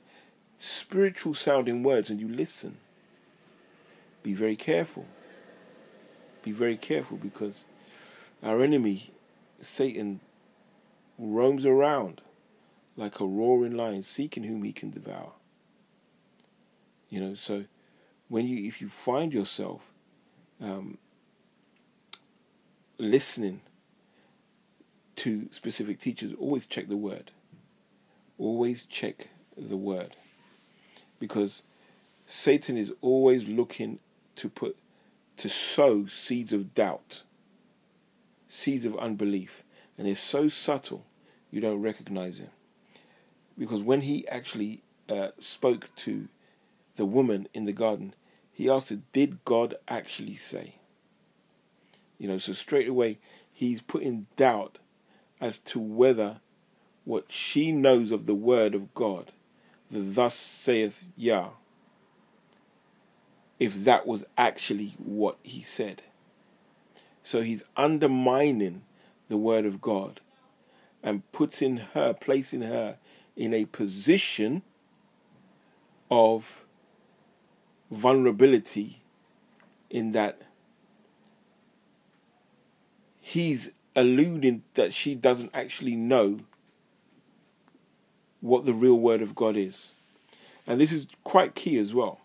spiritual 0.57 1.35
sounding 1.35 1.83
words, 1.83 2.11
and 2.11 2.21
you 2.21 2.29
listen. 2.29 2.79
Be 4.23 4.35
very 4.35 4.57
careful. 4.57 5.07
Be 6.43 6.53
very 6.53 6.77
careful 6.77 7.17
because 7.17 7.65
our 8.43 8.63
enemy, 8.63 9.11
Satan, 9.61 10.21
roams 11.19 11.65
around 11.65 12.21
like 12.97 13.21
a 13.21 13.27
roaring 13.27 13.77
lion, 13.77 14.03
seeking 14.03 14.45
whom 14.45 14.63
he 14.65 14.73
can 14.73 14.91
devour. 14.91 15.33
You 17.09 17.21
know, 17.21 17.35
so 17.35 17.65
when 18.29 18.47
you 18.47 18.67
if 18.67 18.81
you 18.81 18.89
find 18.89 19.33
yourself 19.33 19.93
um, 20.61 20.99
listening 22.99 23.63
to 25.17 25.49
specific 25.51 25.99
teachers, 25.99 26.33
always 26.39 26.67
check 26.67 26.89
the 26.89 26.97
word. 26.97 27.31
Always 28.39 28.85
check 28.85 29.29
the 29.57 29.77
word. 29.77 30.17
Because 31.19 31.63
Satan 32.27 32.77
is 32.77 32.95
always 33.01 33.49
looking 33.49 33.99
to 34.37 34.49
put 34.49 34.77
to 35.39 35.49
sow 35.49 36.07
seeds 36.07 36.53
of 36.53 36.75
doubt, 36.75 37.23
seeds 38.49 38.85
of 38.85 38.97
unbelief, 38.99 39.63
and 39.97 40.07
they're 40.07 40.17
so 40.17 40.49
subtle 40.49 41.05
you 41.51 41.61
don't 41.61 41.83
recognize 41.83 42.39
him. 42.39 42.51
Because 43.57 43.83
when 43.83 44.03
he 44.03 44.27
actually 44.29 44.83
uh, 45.09 45.29
spoke 45.39 45.95
to 45.97 46.29
the 46.97 47.05
woman 47.05 47.49
in 47.55 47.65
the 47.65 47.73
garden, 47.73 48.15
he 48.53 48.69
asked 48.69 48.91
her, 48.91 48.99
Did 49.13 49.45
God 49.45 49.75
actually 49.89 50.37
say? 50.37 50.75
You 52.19 52.29
know, 52.29 52.39
so 52.39 52.53
straight 52.53 52.89
away 52.89 53.19
he's 53.53 53.81
putting 53.81 54.27
doubt 54.37 54.79
as 55.41 55.59
to 55.59 55.79
whether 55.79 56.41
what 57.09 57.33
she 57.33 57.73
knows 57.73 58.13
of 58.13 58.27
the 58.27 58.35
word 58.35 58.75
of 58.75 58.93
God, 58.93 59.33
thus 59.91 60.35
saith 60.35 61.07
Yah, 61.17 61.53
if 63.59 63.83
that 63.85 64.07
was 64.07 64.27
actually 64.37 64.95
what 64.99 65.39
he 65.43 65.63
said. 65.63 66.03
So 67.23 67.41
he's 67.41 67.65
undermining 67.79 68.83
the 69.29 69.39
word 69.39 69.65
of 69.65 69.81
God 69.81 70.21
and 71.03 71.23
putting 71.33 71.79
her, 71.79 72.13
placing 72.13 72.61
her 72.61 72.99
in 73.35 73.55
a 73.55 73.65
position 73.65 74.61
of 76.11 76.63
vulnerability 77.91 79.01
in 79.89 80.13
that 80.13 80.43
he's 83.19 83.73
alluding 83.97 84.63
that 84.75 84.93
she 84.93 85.15
doesn't 85.15 85.51
actually 85.55 85.97
know 85.97 86.41
what 88.41 88.65
the 88.65 88.75
real 88.75 88.99
word 88.99 89.23
of 89.23 89.35
God 89.35 89.57
is. 89.57 89.95
And 90.67 90.81
this 90.81 90.93
is 90.93 91.07
quite 91.25 91.55
key 91.55 91.79
as 91.79 91.95
well, 91.95 92.21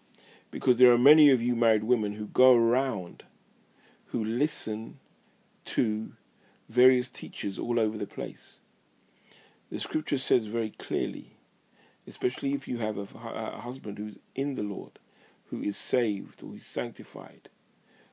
because 0.52 0.78
there 0.78 0.92
are 0.92 0.98
many 0.98 1.30
of 1.30 1.42
you 1.42 1.56
married 1.56 1.84
women 1.84 2.14
who 2.14 2.26
go 2.26 2.54
around 2.54 3.24
who 4.08 4.24
listen 4.24 5.00
to 5.66 6.12
various 6.70 7.10
teachers 7.10 7.58
all 7.58 7.80
over 7.80 7.98
the 7.98 8.06
place. 8.06 8.60
The 9.72 9.80
scripture 9.80 10.20
says 10.20 10.46
very 10.46 10.70
clearly, 10.70 11.32
especially 12.06 12.54
if 12.54 12.68
you 12.68 12.78
have 12.78 12.98
a, 12.98 13.08
a 13.18 13.60
husband 13.62 13.98
who's 13.98 14.18
in 14.36 14.56
the 14.56 14.62
Lord, 14.62 15.00
who 15.48 15.62
is 15.62 15.78
saved, 15.78 16.42
who 16.42 16.54
is 16.54 16.66
sanctified, 16.66 17.50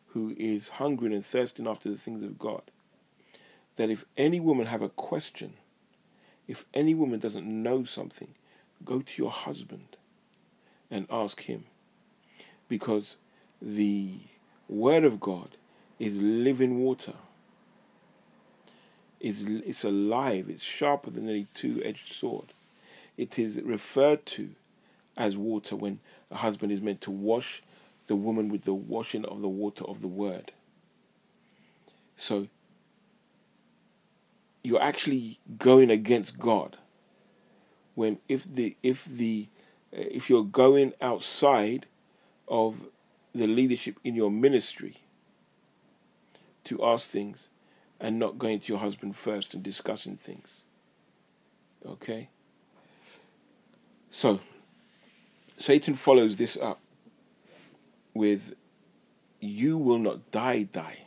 who 0.08 0.34
is 0.38 0.68
hungering 0.68 1.12
and 1.12 1.24
thirsting 1.24 1.66
after 1.66 1.90
the 1.90 1.98
things 1.98 2.22
of 2.22 2.38
God, 2.38 2.62
that 3.76 3.90
if 3.90 4.04
any 4.16 4.40
woman 4.40 4.66
have 4.66 4.82
a 4.82 4.88
question, 4.88 5.54
if 6.50 6.64
any 6.74 6.94
woman 6.94 7.20
doesn't 7.20 7.46
know 7.46 7.84
something, 7.84 8.34
go 8.84 9.00
to 9.00 9.22
your 9.22 9.30
husband 9.30 9.96
and 10.90 11.06
ask 11.08 11.42
him. 11.42 11.62
Because 12.68 13.14
the 13.62 14.14
word 14.68 15.04
of 15.04 15.20
God 15.20 15.50
is 16.00 16.16
living 16.16 16.80
water. 16.80 17.12
It's, 19.20 19.42
it's 19.42 19.84
alive, 19.84 20.46
it's 20.48 20.64
sharper 20.64 21.10
than 21.10 21.28
a 21.28 21.46
two 21.54 21.80
edged 21.84 22.12
sword. 22.14 22.52
It 23.16 23.38
is 23.38 23.62
referred 23.62 24.26
to 24.26 24.50
as 25.16 25.36
water 25.36 25.76
when 25.76 26.00
a 26.32 26.38
husband 26.38 26.72
is 26.72 26.80
meant 26.80 27.00
to 27.02 27.12
wash 27.12 27.62
the 28.08 28.16
woman 28.16 28.48
with 28.48 28.64
the 28.64 28.74
washing 28.74 29.24
of 29.24 29.40
the 29.40 29.48
water 29.48 29.84
of 29.84 30.00
the 30.00 30.08
word. 30.08 30.50
So 32.16 32.48
you're 34.62 34.82
actually 34.82 35.40
going 35.58 35.90
against 35.90 36.38
God 36.38 36.76
when 37.94 38.18
if 38.28 38.44
the 38.44 38.76
if 38.82 39.04
the 39.04 39.48
uh, 39.92 40.04
if 40.10 40.30
you're 40.30 40.44
going 40.44 40.92
outside 41.00 41.86
of 42.48 42.86
the 43.34 43.46
leadership 43.46 43.96
in 44.04 44.14
your 44.14 44.30
ministry 44.30 44.98
to 46.64 46.84
ask 46.84 47.08
things 47.08 47.48
and 48.00 48.18
not 48.18 48.38
going 48.38 48.58
to 48.60 48.72
your 48.72 48.80
husband 48.80 49.14
first 49.14 49.54
and 49.54 49.62
discussing 49.62 50.16
things. 50.16 50.62
Okay? 51.86 52.28
So 54.10 54.40
Satan 55.56 55.94
follows 55.94 56.36
this 56.36 56.56
up 56.56 56.80
with, 58.14 58.54
You 59.40 59.78
will 59.78 59.98
not 59.98 60.30
die, 60.30 60.64
die. 60.64 61.06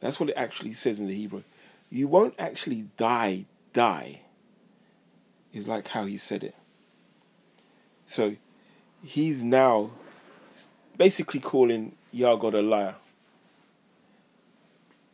That's 0.00 0.18
what 0.18 0.30
it 0.30 0.36
actually 0.36 0.72
says 0.72 1.00
in 1.00 1.06
the 1.06 1.14
Hebrew. 1.14 1.42
You 1.90 2.08
won't 2.08 2.34
actually 2.38 2.88
die, 2.96 3.46
die, 3.72 4.22
is 5.52 5.68
like 5.68 5.88
how 5.88 6.04
he 6.04 6.18
said 6.18 6.44
it. 6.44 6.54
So 8.06 8.36
he's 9.04 9.42
now 9.42 9.90
basically 10.96 11.40
calling 11.40 11.96
Yah 12.12 12.36
God 12.36 12.54
a 12.54 12.62
liar. 12.62 12.96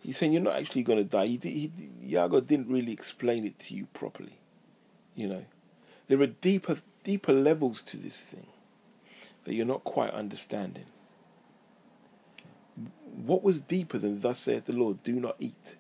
He's 0.02 0.16
saying 0.16 0.32
you're 0.32 0.42
not 0.42 0.56
actually 0.56 0.82
going 0.82 0.98
to 0.98 1.04
die. 1.04 1.26
He, 1.26 1.38
he, 1.42 1.70
Yah 2.02 2.28
God 2.28 2.46
didn't 2.46 2.68
really 2.68 2.92
explain 2.92 3.44
it 3.44 3.58
to 3.60 3.74
you 3.74 3.86
properly. 3.92 4.38
You 5.14 5.28
know, 5.28 5.44
there 6.08 6.20
are 6.20 6.26
deeper, 6.26 6.78
deeper 7.04 7.32
levels 7.32 7.82
to 7.82 7.96
this 7.96 8.20
thing 8.20 8.46
that 9.44 9.54
you're 9.54 9.66
not 9.66 9.84
quite 9.84 10.10
understanding. 10.10 10.86
What 13.14 13.42
was 13.42 13.60
deeper 13.60 13.98
than, 13.98 14.20
Thus 14.20 14.38
saith 14.38 14.64
the 14.64 14.72
Lord, 14.72 15.02
do 15.02 15.20
not 15.20 15.36
eat 15.38 15.76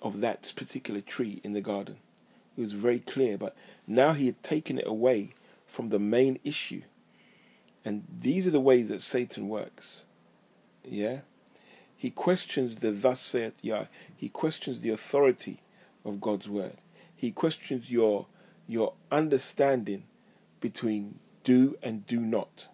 of 0.00 0.20
that 0.20 0.52
particular 0.56 1.00
tree 1.00 1.40
in 1.44 1.52
the 1.52 1.60
garden? 1.60 1.96
It 2.56 2.60
was 2.60 2.72
very 2.72 2.98
clear, 2.98 3.38
but 3.38 3.56
now 3.86 4.12
he 4.12 4.26
had 4.26 4.42
taken 4.42 4.78
it 4.78 4.86
away 4.86 5.34
from 5.66 5.90
the 5.90 5.98
main 5.98 6.38
issue. 6.44 6.82
And 7.84 8.04
these 8.20 8.46
are 8.46 8.52
the 8.52 8.60
ways 8.60 8.88
that 8.88 9.02
Satan 9.02 9.48
works. 9.48 10.02
Yeah? 10.84 11.20
He 11.96 12.10
questions 12.10 12.76
the 12.76 12.92
thus 12.92 13.20
saith 13.20 13.54
Yah. 13.60 13.86
He 14.16 14.28
questions 14.28 14.80
the 14.80 14.90
authority 14.90 15.60
of 16.04 16.20
God's 16.20 16.48
word. 16.48 16.76
He 17.14 17.32
questions 17.32 17.90
your 17.90 18.26
your 18.68 18.92
understanding 19.10 20.04
between 20.60 21.18
do 21.42 21.76
and 21.82 22.06
do 22.06 22.20
not. 22.20 22.68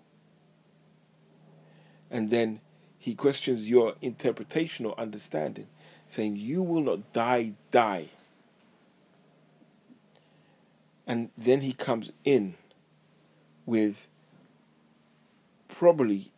And 2.10 2.30
then 2.30 2.60
he 2.98 3.14
questions 3.14 3.70
your 3.70 3.94
interpretation 4.02 4.84
or 4.84 4.98
understanding, 4.98 5.68
saying, 6.14 6.36
You 6.36 6.62
will 6.62 6.80
not 6.80 7.12
die, 7.12 7.52
die. 7.70 8.08
And 11.06 11.30
then 11.36 11.60
he 11.60 11.72
comes 11.72 12.12
in 12.24 12.54
with 13.66 14.06
probably 15.68 16.32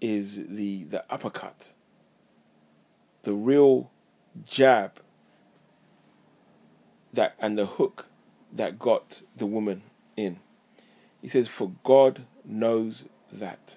is 0.00 0.46
the, 0.48 0.84
the 0.84 1.04
uppercut, 1.10 1.72
the 3.22 3.32
real 3.32 3.90
jab 4.44 5.00
that 7.12 7.34
and 7.40 7.56
the 7.56 7.66
hook 7.66 8.06
that 8.52 8.78
got 8.78 9.22
the 9.36 9.46
woman 9.46 9.82
in. 10.16 10.38
He 11.22 11.28
says, 11.28 11.48
For 11.48 11.72
God 11.82 12.26
knows 12.44 13.04
that. 13.32 13.76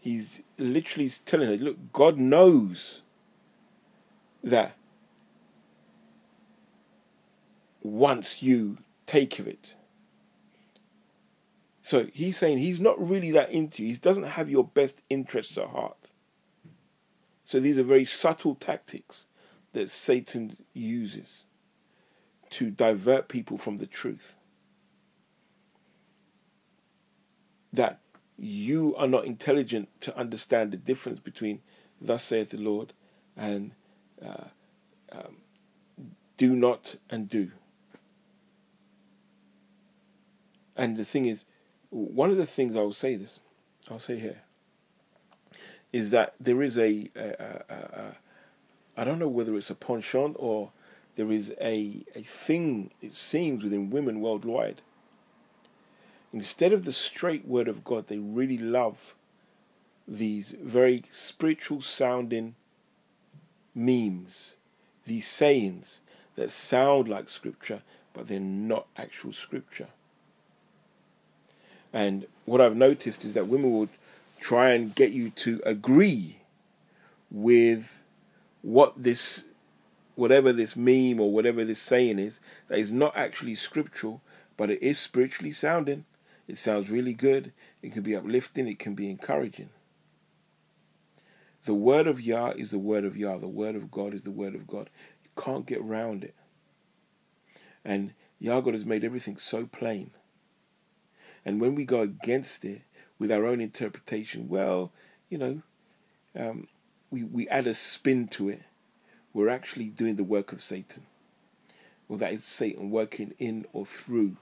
He's 0.00 0.42
literally 0.56 1.12
telling 1.26 1.48
her, 1.48 1.56
look, 1.56 1.92
God 1.92 2.16
knows 2.16 3.02
that 4.42 4.74
once 7.82 8.42
you 8.42 8.78
take 9.06 9.38
of 9.38 9.46
it. 9.46 9.74
So 11.82 12.06
he's 12.14 12.36
saying 12.36 12.58
he's 12.58 12.80
not 12.80 13.00
really 13.00 13.30
that 13.32 13.50
into 13.50 13.82
you. 13.82 13.90
He 13.90 13.96
doesn't 13.96 14.24
have 14.24 14.48
your 14.48 14.64
best 14.64 15.02
interests 15.10 15.58
at 15.58 15.68
heart. 15.68 16.10
So 17.44 17.58
these 17.58 17.78
are 17.78 17.82
very 17.82 18.04
subtle 18.04 18.54
tactics 18.54 19.26
that 19.72 19.90
Satan 19.90 20.56
uses 20.72 21.44
to 22.50 22.70
divert 22.70 23.28
people 23.28 23.58
from 23.58 23.78
the 23.78 23.86
truth. 23.86 24.36
That 27.72 28.00
you 28.40 28.96
are 28.96 29.06
not 29.06 29.26
intelligent 29.26 29.88
to 30.00 30.16
understand 30.16 30.72
the 30.72 30.76
difference 30.78 31.20
between 31.20 31.60
thus 32.00 32.24
saith 32.24 32.50
the 32.50 32.56
Lord 32.56 32.94
and 33.36 33.72
uh, 34.24 34.44
um, 35.12 35.36
do 36.38 36.56
not 36.56 36.96
and 37.10 37.28
do. 37.28 37.52
And 40.74 40.96
the 40.96 41.04
thing 41.04 41.26
is, 41.26 41.44
one 41.90 42.30
of 42.30 42.38
the 42.38 42.46
things 42.46 42.74
I 42.74 42.80
will 42.80 42.94
say 42.94 43.14
this, 43.16 43.40
I'll 43.90 43.98
say 43.98 44.18
here, 44.18 44.40
is 45.92 46.08
that 46.10 46.34
there 46.40 46.62
is 46.62 46.78
a, 46.78 47.10
I 48.96 49.04
don't 49.04 49.18
know 49.18 49.28
whether 49.28 49.54
it's 49.56 49.68
a 49.68 49.74
penchant 49.74 50.36
or 50.38 50.70
there 51.16 51.30
is 51.30 51.52
a, 51.60 52.04
a 52.14 52.22
thing, 52.22 52.90
it 53.02 53.14
seems, 53.14 53.62
within 53.62 53.90
women 53.90 54.22
worldwide 54.22 54.80
Instead 56.32 56.72
of 56.72 56.84
the 56.84 56.92
straight 56.92 57.46
word 57.46 57.68
of 57.68 57.84
God, 57.84 58.06
they 58.06 58.18
really 58.18 58.58
love 58.58 59.14
these 60.06 60.52
very 60.62 61.04
spiritual 61.10 61.80
sounding 61.80 62.54
memes, 63.74 64.54
these 65.04 65.26
sayings 65.26 66.00
that 66.36 66.50
sound 66.50 67.08
like 67.08 67.28
scripture, 67.28 67.82
but 68.12 68.28
they're 68.28 68.40
not 68.40 68.86
actual 68.96 69.32
scripture. 69.32 69.88
And 71.92 72.26
what 72.44 72.60
I've 72.60 72.76
noticed 72.76 73.24
is 73.24 73.34
that 73.34 73.48
women 73.48 73.72
will 73.72 73.88
try 74.38 74.70
and 74.70 74.94
get 74.94 75.10
you 75.10 75.30
to 75.30 75.60
agree 75.64 76.38
with 77.30 78.00
what 78.62 79.02
this, 79.02 79.44
whatever 80.14 80.52
this 80.52 80.76
meme 80.76 81.20
or 81.20 81.32
whatever 81.32 81.64
this 81.64 81.80
saying 81.80 82.18
is, 82.18 82.40
that 82.68 82.78
is 82.78 82.92
not 82.92 83.16
actually 83.16 83.54
scriptural, 83.54 84.20
but 84.56 84.70
it 84.70 84.82
is 84.82 84.98
spiritually 84.98 85.52
sounding. 85.52 86.04
It 86.50 86.58
sounds 86.58 86.90
really 86.90 87.12
good. 87.12 87.52
It 87.80 87.92
can 87.92 88.02
be 88.02 88.16
uplifting. 88.16 88.66
It 88.66 88.80
can 88.80 88.96
be 88.96 89.08
encouraging. 89.08 89.70
The 91.64 91.74
word 91.74 92.08
of 92.08 92.20
Yah 92.20 92.50
is 92.56 92.70
the 92.70 92.78
word 92.78 93.04
of 93.04 93.16
Yah. 93.16 93.38
The 93.38 93.46
word 93.46 93.76
of 93.76 93.92
God 93.92 94.14
is 94.14 94.22
the 94.22 94.32
word 94.32 94.56
of 94.56 94.66
God. 94.66 94.90
You 95.22 95.30
can't 95.40 95.64
get 95.64 95.78
around 95.78 96.24
it. 96.24 96.34
And 97.84 98.14
Yah 98.40 98.62
God 98.62 98.74
has 98.74 98.84
made 98.84 99.04
everything 99.04 99.36
so 99.36 99.64
plain. 99.64 100.10
And 101.44 101.60
when 101.60 101.76
we 101.76 101.84
go 101.84 102.00
against 102.00 102.64
it 102.64 102.82
with 103.16 103.30
our 103.30 103.46
own 103.46 103.60
interpretation, 103.60 104.48
well, 104.48 104.90
you 105.28 105.38
know, 105.38 105.62
um, 106.36 106.66
we, 107.12 107.22
we 107.22 107.46
add 107.46 107.68
a 107.68 107.74
spin 107.74 108.26
to 108.28 108.48
it. 108.48 108.62
We're 109.32 109.50
actually 109.50 109.88
doing 109.88 110.16
the 110.16 110.24
work 110.24 110.50
of 110.52 110.60
Satan. 110.60 111.06
Well, 112.08 112.18
that 112.18 112.32
is 112.32 112.42
Satan 112.42 112.90
working 112.90 113.34
in 113.38 113.66
or 113.72 113.86
through 113.86 114.36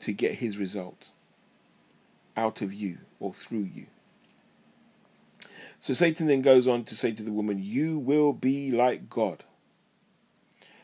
to 0.00 0.12
get 0.12 0.36
his 0.36 0.58
result 0.58 1.10
out 2.36 2.62
of 2.62 2.72
you 2.72 2.98
or 3.18 3.32
through 3.32 3.68
you. 3.74 3.86
So 5.80 5.94
Satan 5.94 6.26
then 6.26 6.42
goes 6.42 6.66
on 6.66 6.84
to 6.84 6.96
say 6.96 7.12
to 7.12 7.22
the 7.22 7.32
woman, 7.32 7.58
You 7.60 7.98
will 7.98 8.32
be 8.32 8.70
like 8.70 9.08
God. 9.08 9.44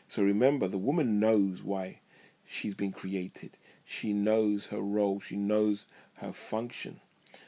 So 0.09 0.23
remember, 0.23 0.69
the 0.69 0.79
woman 0.79 1.19
knows 1.19 1.63
why 1.63 2.01
she's 2.47 2.75
been 2.75 2.93
created. 2.93 3.57
She 3.85 4.13
knows 4.13 4.67
her 4.67 4.81
role, 4.81 5.21
she 5.21 5.37
knows 5.37 5.87
her 6.15 6.33
function. 6.33 7.01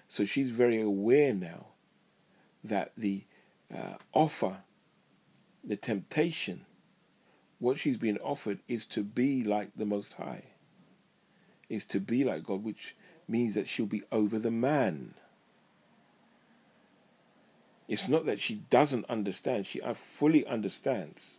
So 0.09 0.25
she's 0.25 0.51
very 0.51 0.81
aware 0.81 1.35
now 1.35 1.67
that 2.63 2.93
the 2.97 3.25
uh, 3.75 3.95
offer, 4.13 4.59
the 5.63 5.77
temptation, 5.77 6.65
what 7.59 7.79
she's 7.79 7.97
being 7.97 8.19
offered 8.19 8.61
is 8.69 8.87
to 8.87 9.03
be 9.03 9.45
like 9.45 9.71
the 9.77 9.87
Most 9.87 10.15
High 10.15 10.45
is 11.69 11.85
to 11.87 12.01
be 12.01 12.25
like 12.25 12.45
God, 12.45 12.63
which 12.63 12.95
means 13.29 13.55
that 13.55 13.69
she'll 13.69 13.87
be 13.87 14.03
over 14.13 14.39
the 14.39 14.51
man. 14.51 15.15
It's 17.89 18.09
not 18.09 18.27
that 18.27 18.41
she 18.41 18.63
doesn't 18.71 19.09
understand, 19.11 19.67
she 19.67 19.81
fully 19.95 20.47
understands. 20.47 21.37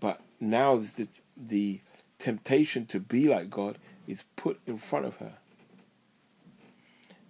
But 0.00 0.20
now 0.40 0.76
the, 0.76 1.08
the 1.36 1.80
temptation 2.18 2.86
to 2.86 3.00
be 3.00 3.28
like 3.28 3.48
God 3.48 3.78
is 4.06 4.24
put 4.36 4.60
in 4.66 4.76
front 4.76 5.06
of 5.06 5.16
her. 5.16 5.34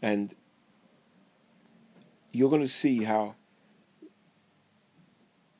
And 0.03 0.35
you're 2.33 2.51
going 2.51 2.63
to 2.63 2.69
see 2.69 3.05
how 3.05 3.37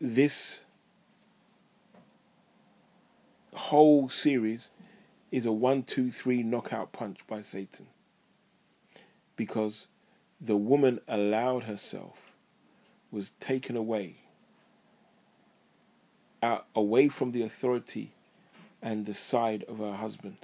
this 0.01 0.63
whole 3.55 4.09
series 4.09 4.71
is 5.35 5.47
a 5.47 5.53
one, 5.53 5.83
two, 5.83 6.13
three 6.13 6.45
knockout 6.45 6.93
punch 6.93 7.27
by 7.27 7.41
Satan. 7.41 7.87
Because 9.35 9.89
the 10.41 10.55
woman 10.55 11.01
allowed 11.09 11.65
herself, 11.65 12.31
was 13.11 13.31
taken 13.41 13.77
away, 13.77 14.15
out, 16.41 16.67
away 16.77 17.09
from 17.09 17.33
the 17.33 17.43
authority 17.43 18.13
and 18.81 19.07
the 19.07 19.15
side 19.15 19.65
of 19.65 19.79
her 19.79 19.95
husband. 19.95 20.37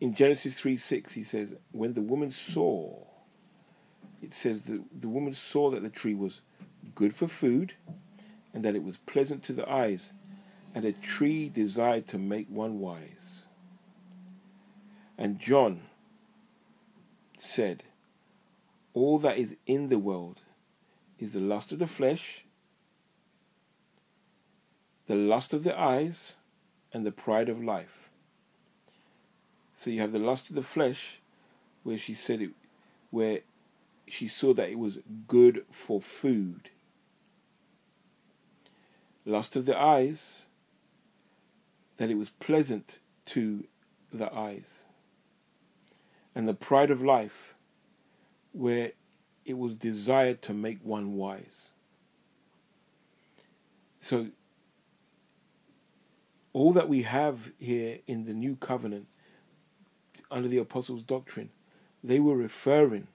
In 0.00 0.14
Genesis 0.14 0.58
3 0.58 0.78
6, 0.78 1.12
he 1.12 1.22
says, 1.22 1.52
When 1.72 1.92
the 1.92 2.00
woman 2.00 2.30
saw, 2.30 2.96
it 4.22 4.32
says 4.32 4.62
that 4.62 4.82
the 4.98 5.08
woman 5.08 5.34
saw 5.34 5.68
that 5.68 5.82
the 5.82 5.90
tree 5.90 6.14
was 6.14 6.40
good 6.94 7.12
for 7.12 7.28
food 7.28 7.74
and 8.54 8.64
that 8.64 8.74
it 8.74 8.82
was 8.82 8.96
pleasant 8.96 9.42
to 9.42 9.52
the 9.52 9.70
eyes 9.70 10.12
and 10.78 10.86
a 10.86 10.92
tree 10.92 11.48
desired 11.48 12.06
to 12.06 12.16
make 12.16 12.46
one 12.48 12.78
wise. 12.78 13.46
And 15.18 15.40
John 15.40 15.80
said, 17.36 17.82
All 18.94 19.18
that 19.18 19.38
is 19.38 19.56
in 19.66 19.88
the 19.88 19.98
world 19.98 20.42
is 21.18 21.32
the 21.32 21.40
lust 21.40 21.72
of 21.72 21.80
the 21.80 21.88
flesh, 21.88 22.44
the 25.08 25.16
lust 25.16 25.52
of 25.52 25.64
the 25.64 25.76
eyes, 25.76 26.36
and 26.92 27.04
the 27.04 27.10
pride 27.10 27.48
of 27.48 27.60
life. 27.60 28.08
So 29.74 29.90
you 29.90 29.98
have 29.98 30.12
the 30.12 30.20
lust 30.20 30.48
of 30.48 30.54
the 30.54 30.62
flesh, 30.62 31.18
where 31.82 31.98
she 31.98 32.14
said 32.14 32.40
it, 32.40 32.50
where 33.10 33.40
she 34.06 34.28
saw 34.28 34.54
that 34.54 34.70
it 34.70 34.78
was 34.78 35.00
good 35.26 35.64
for 35.72 36.00
food. 36.00 36.70
Lust 39.24 39.56
of 39.56 39.66
the 39.66 39.76
eyes, 39.76 40.44
that 41.98 42.10
it 42.10 42.16
was 42.16 42.28
pleasant 42.28 43.00
to 43.26 43.64
the 44.12 44.32
eyes. 44.34 44.84
And 46.34 46.48
the 46.48 46.54
pride 46.54 46.90
of 46.90 47.02
life, 47.02 47.54
where 48.52 48.92
it 49.44 49.58
was 49.58 49.74
desired 49.74 50.40
to 50.42 50.54
make 50.54 50.78
one 50.82 51.14
wise. 51.14 51.70
So, 54.00 54.28
all 56.52 56.72
that 56.72 56.88
we 56.88 57.02
have 57.02 57.52
here 57.58 57.98
in 58.06 58.24
the 58.24 58.32
new 58.32 58.56
covenant 58.56 59.06
under 60.30 60.48
the 60.48 60.58
apostles' 60.58 61.02
doctrine, 61.02 61.50
they 62.02 62.20
were 62.20 62.36
referring 62.36 63.08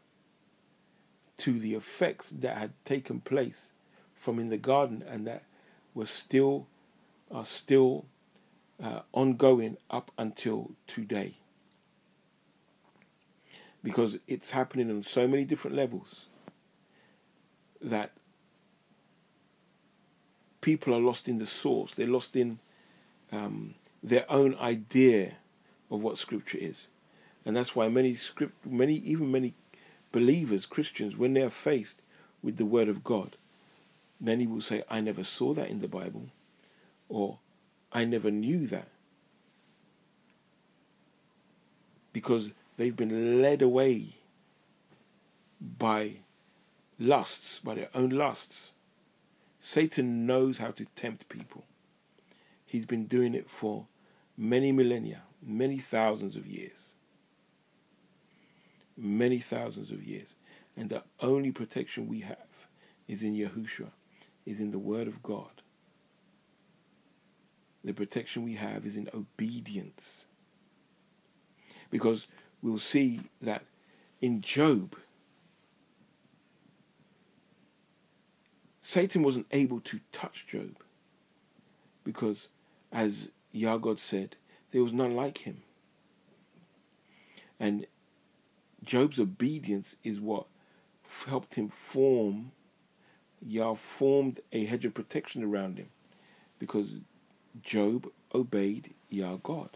to 1.38 1.60
the 1.60 1.74
effects 1.74 2.30
that 2.30 2.58
had 2.58 2.72
taken 2.86 3.22
place 3.22 3.72
from 4.14 4.40
in 4.40 4.50
the 4.50 4.58
garden 4.58 5.04
and 5.08 5.26
that 5.28 5.44
were 5.94 6.06
still 6.06 6.68
are 7.32 7.46
still 7.46 8.06
uh, 8.82 9.02
ongoing 9.12 9.78
up 9.90 10.12
until 10.18 10.72
today. 10.88 11.38
Because 13.84 14.20
it's 14.28 14.52
happening 14.52 14.90
on 14.90 15.04
so 15.04 15.28
many 15.28 15.44
different 15.44 15.76
levels 15.76 16.28
that 17.82 18.12
people 20.62 20.94
are 20.96 21.02
lost 21.02 21.28
in 21.28 21.38
the 21.38 21.46
source. 21.46 21.94
They're 21.94 22.08
lost 22.08 22.36
in 22.36 22.60
um, 23.32 23.76
their 24.02 24.26
own 24.32 24.56
idea 24.56 25.34
of 25.92 26.02
what 26.02 26.18
Scripture 26.18 26.58
is, 26.60 26.88
and 27.46 27.56
that's 27.56 27.76
why 27.76 27.90
many 27.90 28.16
script, 28.16 28.66
many 28.66 28.96
even 28.96 29.32
many 29.32 29.54
believers, 30.12 30.66
Christians, 30.66 31.18
when 31.18 31.34
they 31.34 31.42
are 31.42 31.50
faced 31.50 32.02
with 32.42 32.58
the 32.58 32.66
Word 32.66 32.88
of 32.88 33.04
God, 33.04 33.36
many 34.20 34.48
will 34.48 34.62
say, 34.62 34.84
"I 34.90 35.02
never 35.02 35.24
saw 35.24 35.54
that 35.54 35.70
in 35.70 35.82
the 35.82 35.88
Bible," 35.88 36.30
or 37.10 37.40
"I 37.94 38.06
never 38.06 38.32
knew 38.32 38.68
that," 38.68 38.90
because 42.12 42.54
they've 42.78 42.96
been 42.96 43.42
led 43.42 43.62
away 43.62 44.18
by 45.62 46.18
lusts, 47.00 47.60
by 47.60 47.76
their 47.76 47.90
own 47.94 48.10
lusts. 48.10 48.72
Satan 49.60 50.26
knows 50.26 50.58
how 50.58 50.72
to 50.72 50.86
tempt 50.96 51.30
people. 51.30 51.66
He's 52.66 52.86
been 52.86 53.06
doing 53.06 53.34
it 53.34 53.50
for 53.50 53.88
many 54.36 54.72
millennia, 54.72 55.24
many 55.42 55.78
thousands 55.78 56.36
of 56.36 56.46
years. 56.46 56.90
Many 58.98 59.40
thousands 59.40 59.92
of 59.92 60.04
years. 60.04 60.36
And 60.76 60.90
the 60.90 61.04
only 61.20 61.52
protection 61.52 62.08
we 62.08 62.22
have 62.22 62.68
is 63.08 63.24
in 63.24 63.36
Yahushua, 63.36 63.92
is 64.46 64.60
in 64.60 64.72
the 64.72 64.80
Word 64.80 65.08
of 65.08 65.24
God. 65.24 65.63
The 67.84 67.94
protection 67.94 68.44
we 68.44 68.54
have 68.54 68.86
is 68.86 68.96
in 68.96 69.10
obedience. 69.14 70.26
Because 71.90 72.28
we'll 72.62 72.80
see 72.80 73.22
that 73.42 73.64
in 74.22 74.42
Job, 74.42 74.96
Satan 78.82 79.24
wasn't 79.24 79.48
able 79.52 79.80
to 79.82 80.00
touch 80.12 80.46
Job 80.48 80.76
because, 82.04 82.48
as 82.92 83.32
Yahgod 83.54 84.00
said, 84.00 84.36
there 84.72 84.84
was 84.84 84.94
none 84.94 85.16
like 85.16 85.40
him. 85.40 85.62
And 87.60 87.86
Job's 88.84 89.20
obedience 89.20 89.96
is 90.04 90.20
what 90.20 90.46
helped 91.28 91.56
him 91.56 91.70
form, 91.70 92.52
Yah 93.46 93.74
formed 93.76 94.40
a 94.52 94.66
hedge 94.66 94.86
of 94.86 94.94
protection 94.94 95.44
around 95.44 95.78
him 95.78 95.90
because 96.60 96.98
Job 97.62 98.10
obeyed 98.34 98.94
Yah 99.10 99.38
God. 99.44 99.70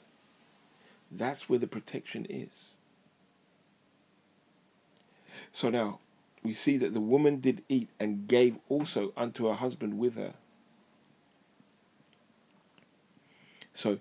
That's 1.12 1.48
where 1.48 1.60
the 1.60 1.68
protection 1.68 2.26
is. 2.30 2.72
So 5.54 5.70
now, 5.70 6.00
we 6.44 6.54
see 6.54 6.78
that 6.78 6.94
the 6.94 7.02
woman 7.02 7.40
did 7.40 7.64
eat 7.70 7.90
and 8.00 8.28
gave 8.28 8.58
also 8.70 9.14
unto 9.16 9.48
her 9.48 9.54
husband 9.54 9.98
with 9.98 10.16
her. 10.16 10.34
So 13.74 14.00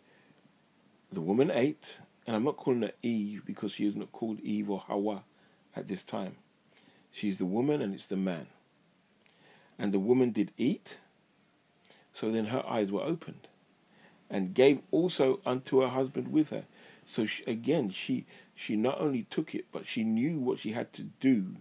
the 1.13 1.21
woman 1.21 1.51
ate, 1.51 1.99
and 2.27 2.35
I'm 2.35 2.45
not 2.45 2.57
calling 2.57 2.83
her 2.83 2.93
Eve 3.03 3.43
because 3.45 3.73
she 3.73 3.87
is 3.87 3.95
not 3.95 4.13
called 4.13 4.41
Eve 4.41 4.71
or 4.71 4.81
Hawa 4.81 5.25
at 5.75 5.89
this 5.89 6.05
time. 6.05 6.37
She's 7.13 7.39
the 7.39 7.47
woman 7.47 7.83
and 7.83 7.95
it's 7.95 8.07
the 8.07 8.17
man. 8.17 8.47
And 9.79 9.93
the 9.93 9.99
woman 9.99 10.31
did 10.31 10.53
eat, 10.57 10.99
so 12.15 12.31
then 12.31 12.47
her 12.47 12.65
eyes 12.67 12.91
were 12.91 13.03
opened, 13.03 13.49
and 14.31 14.55
gave 14.55 14.81
also 14.91 15.41
unto 15.47 15.81
her 15.81 15.89
husband 15.89 16.33
with 16.33 16.51
her. 16.51 16.65
So 17.05 17.27
she, 17.27 17.45
again, 17.45 17.91
she 17.91 18.27
she 18.55 18.75
not 18.77 19.01
only 19.01 19.25
took 19.25 19.55
it, 19.55 19.67
but 19.71 19.87
she 19.87 20.03
knew 20.03 20.39
what 20.39 20.59
she 20.59 20.73
had 20.73 20.93
to 20.95 21.03
do 21.03 21.57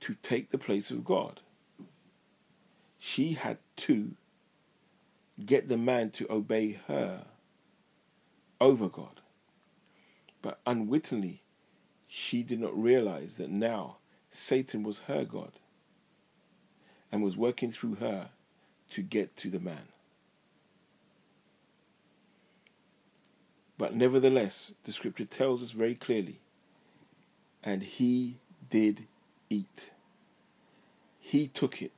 to 0.00 0.16
take 0.22 0.50
the 0.50 0.58
place 0.58 0.90
of 0.90 1.04
God. 1.04 1.40
She 2.98 3.32
had 3.32 3.58
to 3.76 4.16
get 5.44 5.68
the 5.68 5.78
man 5.78 6.10
to 6.10 6.30
obey 6.30 6.80
her 6.88 7.24
over 8.60 8.88
God. 8.88 9.20
But 10.42 10.58
unwittingly, 10.66 11.42
she 12.06 12.42
did 12.42 12.60
not 12.60 12.80
realize 12.80 13.36
that 13.36 13.50
now 13.50 13.96
Satan 14.30 14.82
was 14.82 15.00
her 15.00 15.24
God 15.24 15.52
and 17.10 17.22
was 17.22 17.36
working 17.36 17.70
through 17.70 17.96
her 17.96 18.30
to 18.90 19.02
get 19.02 19.36
to 19.38 19.50
the 19.50 19.60
man. 19.60 19.88
But 23.76 23.94
nevertheless, 23.94 24.72
the 24.84 24.92
scripture 24.92 25.24
tells 25.24 25.62
us 25.62 25.72
very 25.72 25.94
clearly, 25.94 26.40
and 27.62 27.82
he 27.82 28.38
did 28.70 29.06
eat. 29.50 29.90
He 31.18 31.48
took 31.48 31.82
it. 31.82 31.92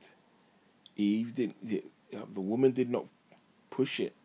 Eve 0.95 1.35
did. 1.35 1.53
The, 1.61 1.83
uh, 2.15 2.21
the 2.33 2.41
woman 2.41 2.71
did 2.71 2.89
not 2.89 3.05
push 3.69 3.99
it 3.99 4.15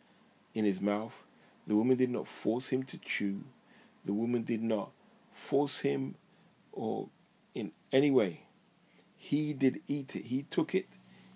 in 0.55 0.65
his 0.65 0.81
mouth. 0.81 1.23
The 1.67 1.77
woman 1.77 1.97
did 1.97 2.11
not 2.11 2.27
force 2.27 2.69
him 2.69 2.83
to 2.85 2.99
chew. 2.99 3.45
The 4.05 4.13
woman 4.13 4.43
did 4.43 4.63
not 4.63 4.91
force 5.33 5.81
him 5.81 6.15
or 6.73 7.09
in 7.55 7.73
any 7.93 8.11
way. 8.11 8.45
He 9.17 9.53
did 9.53 9.81
eat 9.87 10.17
it. 10.17 10.27
He 10.27 10.43
took 10.43 10.75
it. 10.75 10.89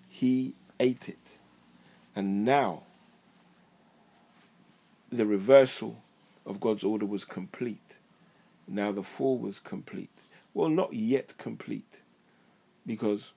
He 0.09 0.55
ate 0.79 1.07
it. 1.07 1.37
And 2.15 2.43
now 2.43 2.83
the 5.09 5.25
reversal 5.25 6.03
of 6.47 6.59
God's 6.59 6.83
order 6.83 7.05
was 7.05 7.25
complete. 7.25 7.97
Now 8.67 8.91
the 8.91 9.03
fall 9.03 9.37
was 9.37 9.59
complete. 9.59 10.09
Well, 10.53 10.69
not 10.69 10.93
yet 10.93 11.37
complete 11.37 12.01
because 12.85 13.31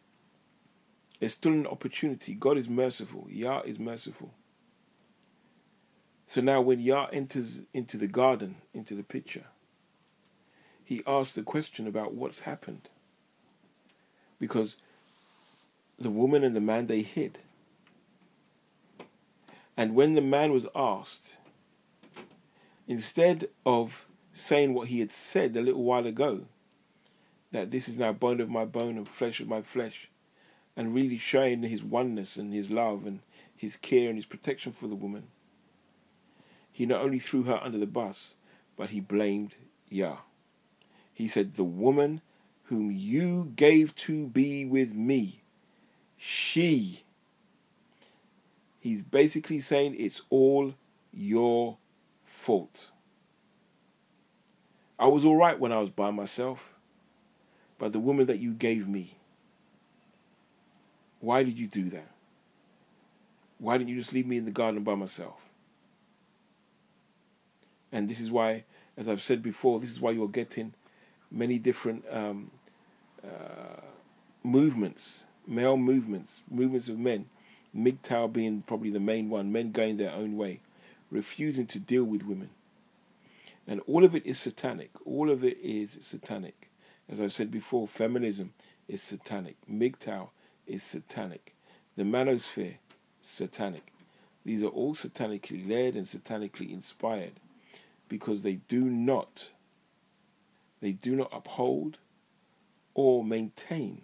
there's 1.18 1.34
still 1.34 1.52
an 1.52 1.66
opportunity. 1.66 2.34
God 2.34 2.56
is 2.56 2.68
merciful. 2.68 3.26
Yah 3.28 3.60
is 3.66 3.78
merciful. 3.78 4.32
So 6.26 6.40
now 6.40 6.60
when 6.60 6.80
Yah 6.80 7.08
enters 7.12 7.62
into 7.74 7.98
the 7.98 8.06
garden, 8.06 8.56
into 8.72 8.94
the 8.94 9.02
picture, 9.02 9.46
he 10.84 11.02
asks 11.06 11.34
the 11.34 11.42
question 11.42 11.86
about 11.86 12.14
what's 12.14 12.40
happened. 12.40 12.88
Because 14.38 14.76
the 15.98 16.10
woman 16.10 16.42
and 16.42 16.56
the 16.56 16.60
man, 16.60 16.86
they 16.86 17.02
hid. 17.02 17.40
And 19.76 19.94
when 19.94 20.14
the 20.14 20.22
man 20.22 20.52
was 20.52 20.66
asked, 20.74 21.36
instead 22.90 23.48
of 23.64 24.04
saying 24.34 24.74
what 24.74 24.88
he 24.88 24.98
had 24.98 25.12
said 25.12 25.56
a 25.56 25.60
little 25.60 25.84
while 25.84 26.08
ago, 26.08 26.40
that 27.52 27.70
this 27.70 27.88
is 27.88 27.96
now 27.96 28.12
bone 28.12 28.40
of 28.40 28.50
my 28.50 28.64
bone 28.64 28.96
and 28.96 29.06
flesh 29.06 29.38
of 29.38 29.46
my 29.46 29.62
flesh, 29.62 30.08
and 30.76 30.92
really 30.92 31.16
showing 31.16 31.62
his 31.62 31.84
oneness 31.84 32.36
and 32.36 32.52
his 32.52 32.68
love 32.68 33.06
and 33.06 33.20
his 33.56 33.76
care 33.76 34.08
and 34.08 34.18
his 34.18 34.26
protection 34.26 34.72
for 34.72 34.88
the 34.88 34.96
woman. 34.96 35.28
He 36.72 36.84
not 36.84 37.00
only 37.00 37.20
threw 37.20 37.44
her 37.44 37.60
under 37.62 37.78
the 37.78 37.86
bus, 37.86 38.34
but 38.76 38.90
he 38.90 38.98
blamed 38.98 39.54
Yah. 39.88 40.16
He 41.14 41.28
said, 41.28 41.54
The 41.54 41.62
woman 41.62 42.22
whom 42.64 42.90
you 42.90 43.52
gave 43.54 43.94
to 43.96 44.26
be 44.26 44.64
with 44.64 44.94
me, 44.94 45.42
she. 46.16 47.04
He's 48.80 49.04
basically 49.04 49.60
saying 49.60 49.94
it's 49.96 50.22
all 50.28 50.74
your 51.12 51.76
fault. 52.40 52.90
I 54.98 55.06
was 55.06 55.24
all 55.24 55.36
right 55.36 55.58
when 55.58 55.72
I 55.72 55.78
was 55.78 55.90
by 55.90 56.10
myself, 56.10 56.74
but 57.78 57.92
the 57.92 58.00
woman 58.00 58.26
that 58.26 58.38
you 58.38 58.52
gave 58.52 58.88
me, 58.88 59.16
why 61.20 61.42
did 61.42 61.58
you 61.58 61.66
do 61.66 61.84
that? 61.90 62.10
Why 63.58 63.76
didn't 63.76 63.90
you 63.90 63.96
just 63.96 64.14
leave 64.14 64.26
me 64.26 64.38
in 64.38 64.46
the 64.46 64.50
garden 64.50 64.82
by 64.82 64.94
myself? 64.94 65.36
And 67.92 68.08
this 68.08 68.20
is 68.20 68.30
why, 68.30 68.64
as 68.96 69.06
I've 69.06 69.20
said 69.20 69.42
before, 69.42 69.78
this 69.78 69.90
is 69.90 70.00
why 70.00 70.12
you're 70.12 70.28
getting 70.28 70.72
many 71.30 71.58
different 71.58 72.04
um, 72.10 72.50
uh, 73.22 73.82
movements, 74.42 75.20
male 75.46 75.76
movements, 75.76 76.40
movements 76.50 76.88
of 76.88 76.98
men, 76.98 77.26
MGTOW 77.76 78.32
being 78.32 78.62
probably 78.62 78.90
the 78.90 79.00
main 79.00 79.28
one, 79.28 79.52
men 79.52 79.72
going 79.72 79.98
their 79.98 80.12
own 80.12 80.38
way, 80.38 80.60
refusing 81.10 81.66
to 81.66 81.78
deal 81.78 82.04
with 82.04 82.24
women. 82.24 82.50
And 83.66 83.80
all 83.86 84.04
of 84.04 84.14
it 84.14 84.26
is 84.26 84.38
satanic. 84.38 84.90
All 85.04 85.30
of 85.30 85.44
it 85.44 85.58
is 85.62 85.98
satanic. 86.00 86.70
As 87.08 87.20
I've 87.20 87.32
said 87.32 87.50
before, 87.50 87.86
feminism 87.86 88.52
is 88.88 89.02
satanic. 89.02 89.56
MGTOW 89.70 90.28
is 90.66 90.82
satanic. 90.82 91.54
The 91.96 92.04
manosphere, 92.04 92.76
satanic. 93.22 93.92
These 94.44 94.62
are 94.62 94.68
all 94.68 94.94
satanically 94.94 95.68
led 95.68 95.94
and 95.94 96.06
satanically 96.06 96.72
inspired 96.72 97.34
because 98.08 98.42
they 98.42 98.54
do 98.54 98.84
not 98.84 99.50
they 100.80 100.92
do 100.92 101.14
not 101.14 101.28
uphold 101.30 101.98
or 102.94 103.22
maintain 103.22 104.00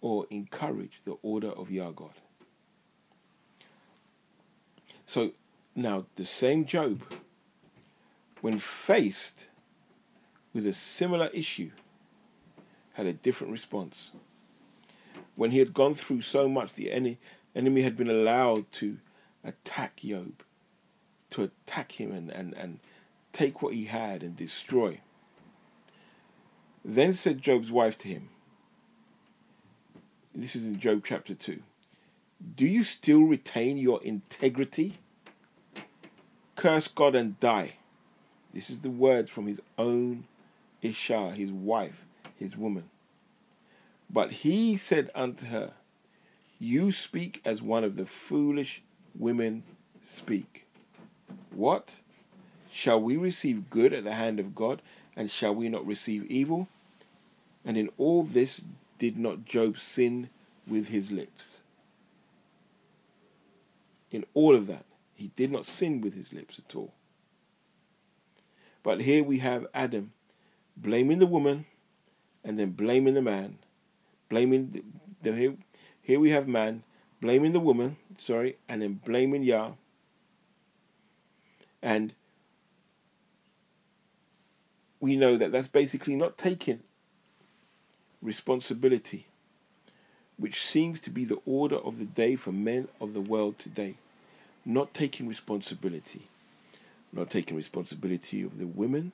or 0.00 0.26
encourage 0.30 1.00
the 1.04 1.16
order 1.22 1.50
of 1.50 1.70
Yah 1.70 1.90
God. 1.90 2.10
So 5.06 5.30
Now, 5.78 6.06
the 6.16 6.24
same 6.24 6.64
Job, 6.64 7.04
when 8.40 8.58
faced 8.58 9.46
with 10.52 10.66
a 10.66 10.72
similar 10.72 11.30
issue, 11.32 11.70
had 12.94 13.06
a 13.06 13.12
different 13.12 13.52
response. 13.52 14.10
When 15.36 15.52
he 15.52 15.60
had 15.60 15.72
gone 15.72 15.94
through 15.94 16.22
so 16.22 16.48
much, 16.48 16.74
the 16.74 16.90
enemy 16.90 17.82
had 17.82 17.96
been 17.96 18.10
allowed 18.10 18.72
to 18.72 18.98
attack 19.44 20.00
Job, 20.00 20.42
to 21.30 21.44
attack 21.44 21.92
him 21.92 22.10
and, 22.10 22.28
and, 22.28 22.54
and 22.54 22.80
take 23.32 23.62
what 23.62 23.72
he 23.72 23.84
had 23.84 24.24
and 24.24 24.36
destroy. 24.36 25.00
Then 26.84 27.14
said 27.14 27.40
Job's 27.40 27.70
wife 27.70 27.96
to 27.98 28.08
him, 28.08 28.30
this 30.34 30.56
is 30.56 30.66
in 30.66 30.80
Job 30.80 31.04
chapter 31.06 31.36
2, 31.36 31.62
Do 32.56 32.66
you 32.66 32.82
still 32.82 33.22
retain 33.22 33.76
your 33.78 34.02
integrity? 34.02 34.98
Curse 36.58 36.88
God 36.88 37.14
and 37.14 37.38
die. 37.38 37.74
This 38.52 38.68
is 38.68 38.80
the 38.80 38.90
words 38.90 39.30
from 39.30 39.46
his 39.46 39.60
own 39.78 40.24
Isha, 40.82 41.30
his 41.30 41.52
wife, 41.52 42.04
his 42.36 42.56
woman. 42.56 42.90
But 44.10 44.32
he 44.32 44.76
said 44.76 45.12
unto 45.14 45.46
her, 45.46 45.74
You 46.58 46.90
speak 46.90 47.40
as 47.44 47.62
one 47.62 47.84
of 47.84 47.94
the 47.94 48.06
foolish 48.06 48.82
women 49.16 49.62
speak. 50.02 50.66
What? 51.52 51.94
Shall 52.72 53.00
we 53.00 53.16
receive 53.16 53.70
good 53.70 53.92
at 53.92 54.02
the 54.02 54.14
hand 54.14 54.40
of 54.40 54.56
God, 54.56 54.82
and 55.14 55.30
shall 55.30 55.54
we 55.54 55.68
not 55.68 55.86
receive 55.86 56.24
evil? 56.24 56.66
And 57.64 57.76
in 57.76 57.88
all 57.98 58.24
this 58.24 58.62
did 58.98 59.16
not 59.16 59.44
Job 59.44 59.78
sin 59.78 60.28
with 60.66 60.88
his 60.88 61.12
lips. 61.12 61.60
In 64.10 64.26
all 64.34 64.56
of 64.56 64.66
that, 64.66 64.84
he 65.18 65.32
did 65.34 65.50
not 65.50 65.66
sin 65.66 66.00
with 66.00 66.14
his 66.14 66.32
lips 66.32 66.60
at 66.60 66.76
all. 66.76 66.94
But 68.84 69.00
here 69.00 69.24
we 69.24 69.38
have 69.38 69.66
Adam 69.74 70.12
blaming 70.76 71.18
the 71.18 71.26
woman 71.26 71.66
and 72.44 72.56
then 72.56 72.70
blaming 72.70 73.14
the 73.14 73.22
man. 73.22 73.58
Blaming 74.28 74.70
the, 74.70 74.84
the 75.22 75.36
here, 75.36 75.54
here 76.00 76.20
we 76.20 76.30
have 76.30 76.46
man 76.46 76.84
blaming 77.20 77.52
the 77.52 77.58
woman, 77.58 77.96
sorry, 78.16 78.58
and 78.68 78.80
then 78.80 79.00
blaming 79.04 79.42
Yah. 79.42 79.72
And 81.82 82.12
we 85.00 85.16
know 85.16 85.36
that 85.36 85.50
that's 85.50 85.66
basically 85.66 86.14
not 86.14 86.38
taking 86.38 86.84
responsibility, 88.22 89.26
which 90.36 90.64
seems 90.64 91.00
to 91.00 91.10
be 91.10 91.24
the 91.24 91.40
order 91.44 91.76
of 91.76 91.98
the 91.98 92.04
day 92.04 92.36
for 92.36 92.52
men 92.52 92.86
of 93.00 93.14
the 93.14 93.20
world 93.20 93.58
today. 93.58 93.96
Not 94.68 94.92
taking 94.92 95.26
responsibility, 95.26 96.28
not 97.10 97.30
taking 97.30 97.56
responsibility 97.56 98.42
of 98.42 98.58
the 98.58 98.66
women 98.66 99.12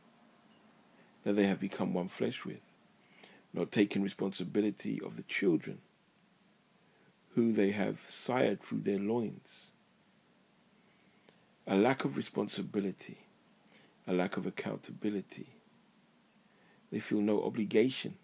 that 1.22 1.34
they 1.34 1.46
have 1.46 1.60
become 1.60 1.94
one 1.94 2.08
flesh 2.08 2.44
with, 2.44 2.58
not 3.52 3.70
taking 3.70 4.02
responsibility 4.02 5.00
of 5.00 5.16
the 5.16 5.22
children 5.22 5.78
who 7.36 7.52
they 7.52 7.70
have 7.70 8.00
sired 8.00 8.62
through 8.62 8.80
their 8.80 8.98
loins. 8.98 9.66
A 11.68 11.76
lack 11.76 12.04
of 12.04 12.16
responsibility, 12.16 13.18
a 14.08 14.12
lack 14.12 14.36
of 14.36 14.46
accountability. 14.46 15.46
They 16.90 16.98
feel 16.98 17.20
no 17.20 17.44
obligation 17.44 18.16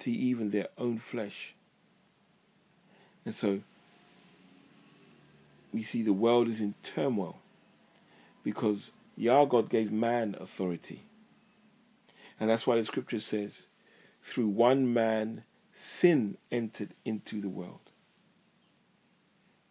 to 0.00 0.10
even 0.10 0.50
their 0.50 0.66
own 0.76 0.98
flesh. 0.98 1.54
And 3.24 3.36
so 3.36 3.60
we 5.76 5.82
see 5.82 6.00
the 6.00 6.14
world 6.14 6.48
is 6.48 6.62
in 6.62 6.74
turmoil 6.82 7.36
because 8.42 8.92
Yah 9.14 9.44
God 9.44 9.68
gave 9.68 9.92
man 9.92 10.34
authority. 10.40 11.02
And 12.40 12.48
that's 12.48 12.66
why 12.66 12.76
the 12.76 12.84
scripture 12.84 13.20
says, 13.20 13.66
through 14.22 14.48
one 14.48 14.94
man 14.94 15.44
sin 15.74 16.38
entered 16.50 16.94
into 17.04 17.42
the 17.42 17.50
world. 17.50 17.90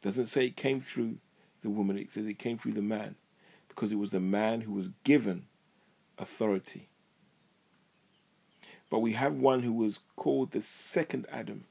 Doesn't 0.03 0.27
say 0.27 0.45
it 0.45 0.55
came 0.55 0.79
through 0.79 1.17
the 1.63 1.71
woman, 1.71 1.97
it 1.97 2.13
says 2.13 2.27
it 2.27 2.37
came 2.37 2.59
through 2.59 2.73
the 2.73 2.83
man 2.83 3.15
because 3.67 3.91
it 3.91 3.97
was 3.97 4.11
the 4.11 4.19
man 4.19 4.61
who 4.61 4.73
was 4.73 4.89
given 5.03 5.47
authority. 6.19 6.87
But 8.91 8.99
we 8.99 9.13
have 9.13 9.33
one 9.33 9.63
who 9.63 9.73
was 9.73 10.01
called 10.15 10.51
the 10.51 10.61
second 10.61 11.25
Adam. 11.31 11.65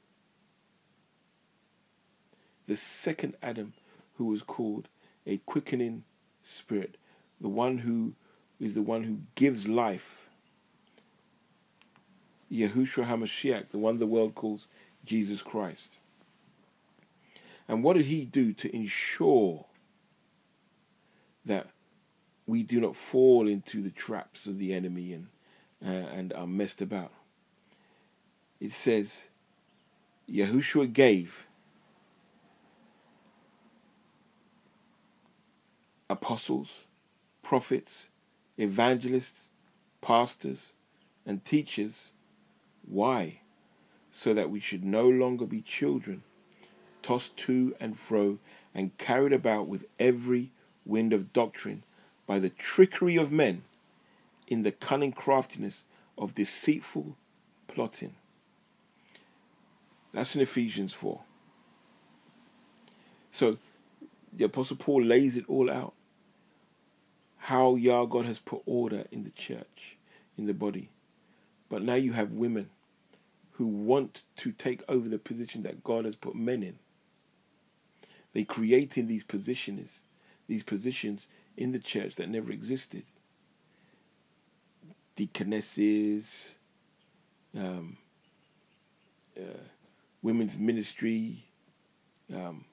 The 2.66 2.74
second 2.74 3.36
Adam 3.40 3.74
who 4.16 4.26
was 4.26 4.42
called 4.42 4.88
a 5.26 5.38
quickening 5.38 6.04
spirit. 6.42 6.96
The 7.40 7.48
one 7.48 7.78
who 7.78 8.14
is 8.60 8.74
the 8.74 8.82
one 8.82 9.04
who 9.04 9.18
gives 9.34 9.68
life. 9.68 10.28
Yahushua 12.50 13.06
HaMashiach, 13.06 13.70
the 13.70 13.78
one 13.78 13.98
the 13.98 14.06
world 14.06 14.34
calls 14.34 14.68
Jesus 15.04 15.42
Christ. 15.42 15.94
And 17.66 17.82
what 17.82 17.94
did 17.94 18.06
he 18.06 18.24
do 18.24 18.52
to 18.52 18.74
ensure 18.74 19.64
that 21.44 21.68
we 22.46 22.62
do 22.62 22.80
not 22.80 22.94
fall 22.94 23.48
into 23.48 23.82
the 23.82 23.90
traps 23.90 24.46
of 24.46 24.58
the 24.58 24.72
enemy 24.74 25.12
and, 25.12 25.28
uh, 25.84 26.08
and 26.08 26.32
are 26.32 26.46
messed 26.46 26.80
about? 26.82 27.12
It 28.60 28.72
says, 28.72 29.24
Yahushua 30.30 30.92
gave 30.92 31.43
apostles, 36.14 36.84
prophets, 37.42 38.08
evangelists, 38.56 39.48
pastors, 40.00 40.72
and 41.26 41.44
teachers. 41.44 42.12
Why? 42.86 43.40
So 44.12 44.32
that 44.34 44.50
we 44.50 44.60
should 44.60 44.84
no 44.84 45.08
longer 45.08 45.44
be 45.46 45.60
children 45.60 46.22
tossed 47.04 47.36
to 47.36 47.76
and 47.78 47.96
fro, 47.96 48.38
and 48.74 48.96
carried 48.96 49.32
about 49.32 49.68
with 49.68 49.84
every 50.00 50.50
wind 50.86 51.12
of 51.12 51.32
doctrine 51.32 51.84
by 52.26 52.38
the 52.38 52.48
trickery 52.48 53.16
of 53.16 53.30
men 53.30 53.62
in 54.48 54.62
the 54.62 54.72
cunning 54.72 55.12
craftiness 55.12 55.84
of 56.16 56.34
deceitful 56.34 57.14
plotting. 57.68 58.14
That's 60.12 60.34
in 60.34 60.40
Ephesians 60.40 60.94
4. 60.94 61.20
So 63.30 63.58
the 64.32 64.46
Apostle 64.46 64.76
Paul 64.76 65.02
lays 65.02 65.36
it 65.36 65.44
all 65.46 65.70
out. 65.70 65.92
How 67.44 67.74
Yah 67.74 68.06
God 68.06 68.24
has 68.24 68.38
put 68.38 68.62
order 68.64 69.04
in 69.12 69.24
the 69.24 69.30
church, 69.30 69.98
in 70.38 70.46
the 70.46 70.54
body. 70.54 70.88
But 71.68 71.82
now 71.82 71.92
you 71.92 72.12
have 72.12 72.30
women 72.30 72.70
who 73.52 73.66
want 73.66 74.22
to 74.36 74.50
take 74.50 74.82
over 74.88 75.10
the 75.10 75.18
position 75.18 75.62
that 75.62 75.84
God 75.84 76.06
has 76.06 76.16
put 76.16 76.34
men 76.34 76.62
in. 76.62 76.78
They 78.32 78.44
creating 78.44 79.08
these 79.08 79.24
positions, 79.24 80.04
these 80.48 80.62
positions 80.62 81.26
in 81.54 81.72
the 81.72 81.78
church 81.78 82.14
that 82.14 82.30
never 82.30 82.50
existed. 82.50 83.02
Deaconesses, 85.14 86.54
um, 87.54 87.98
uh, 89.38 89.60
women's 90.22 90.56
ministry, 90.56 91.44
um, 92.34 92.64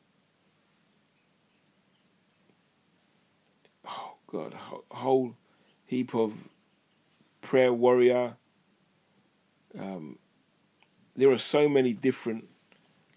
God, 4.32 4.56
whole 4.92 5.36
heap 5.86 6.16
of 6.16 6.34
prayer 7.42 7.74
warrior. 7.74 8.36
Um, 9.78 10.20
there 11.16 11.30
are 11.32 11.38
so 11.38 11.68
many 11.68 11.94
different 11.94 12.48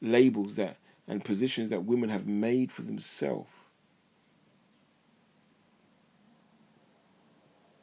labels 0.01 0.57
that 0.57 0.77
and 1.07 1.25
positions 1.25 1.71
that 1.71 1.85
women 1.85 2.09
have 2.09 2.27
made 2.27 2.73
for 2.73 2.83
themselves 2.83 3.51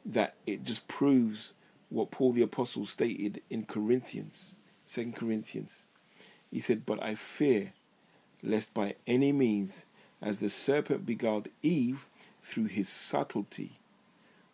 that 0.04 0.34
it 0.46 0.64
just 0.64 0.88
proves 0.88 1.52
what 1.88 2.10
Paul 2.10 2.32
the 2.32 2.42
Apostle 2.42 2.86
stated 2.86 3.40
in 3.48 3.64
Corinthians, 3.64 4.52
Second 4.86 5.14
Corinthians. 5.14 5.84
He 6.50 6.60
said, 6.60 6.84
But 6.84 7.02
I 7.02 7.14
fear 7.14 7.72
lest 8.42 8.74
by 8.74 8.96
any 9.06 9.30
means, 9.32 9.84
as 10.20 10.38
the 10.38 10.50
serpent 10.50 11.06
beguiled 11.06 11.48
Eve 11.62 12.06
through 12.42 12.66
his 12.66 12.88
subtlety, 12.88 13.78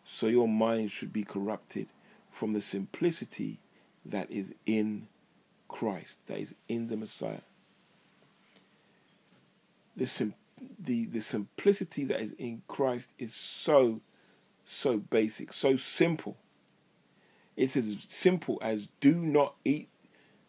so 0.03 0.27
your 0.27 0.47
mind 0.47 0.91
should 0.91 1.13
be 1.13 1.23
corrupted 1.23 1.87
from 2.31 2.51
the 2.51 2.61
simplicity 2.61 3.59
that 4.05 4.29
is 4.31 4.53
in 4.65 5.07
Christ, 5.67 6.19
that 6.27 6.39
is 6.39 6.55
in 6.67 6.87
the 6.87 6.97
Messiah 6.97 7.41
the, 9.99 10.07
sim- 10.07 10.33
the, 10.79 11.05
the 11.05 11.21
simplicity 11.21 12.05
that 12.05 12.19
is 12.21 12.33
in 12.33 12.63
Christ 12.67 13.11
is 13.19 13.35
so, 13.35 14.01
so 14.65 14.97
basic, 14.97 15.53
so 15.53 15.75
simple. 15.75 16.37
It's 17.55 17.75
as 17.75 17.97
simple 18.07 18.57
as 18.61 18.87
do 19.01 19.17
not 19.17 19.55
eat 19.65 19.89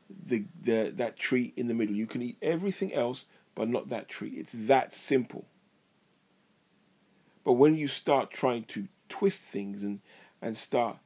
the, 0.09 0.45
the 0.63 0.93
that 0.97 1.17
tree 1.17 1.53
in 1.57 1.67
the 1.67 1.75
middle. 1.75 1.95
You 1.95 2.07
can 2.07 2.23
eat 2.23 2.37
everything 2.41 2.95
else, 2.95 3.25
but 3.55 3.69
not 3.69 3.89
that 3.89 4.09
tree. 4.09 4.31
It's 4.31 4.53
that 4.53 4.95
simple. 4.95 5.45
But 7.45 7.55
when 7.55 7.77
you 7.77 7.89
start 7.89 8.31
trying 8.31 8.65
to 8.65 8.89
twist 9.09 9.43
things 9.43 9.83
and, 9.83 10.01
and 10.41 10.57
start 10.57 10.99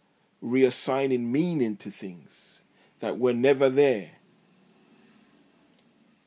reassigning 0.43 1.27
meaning 1.27 1.77
to 1.77 1.91
things 1.91 2.61
that 3.01 3.19
were 3.19 3.33
never 3.33 3.69
there, 3.69 4.13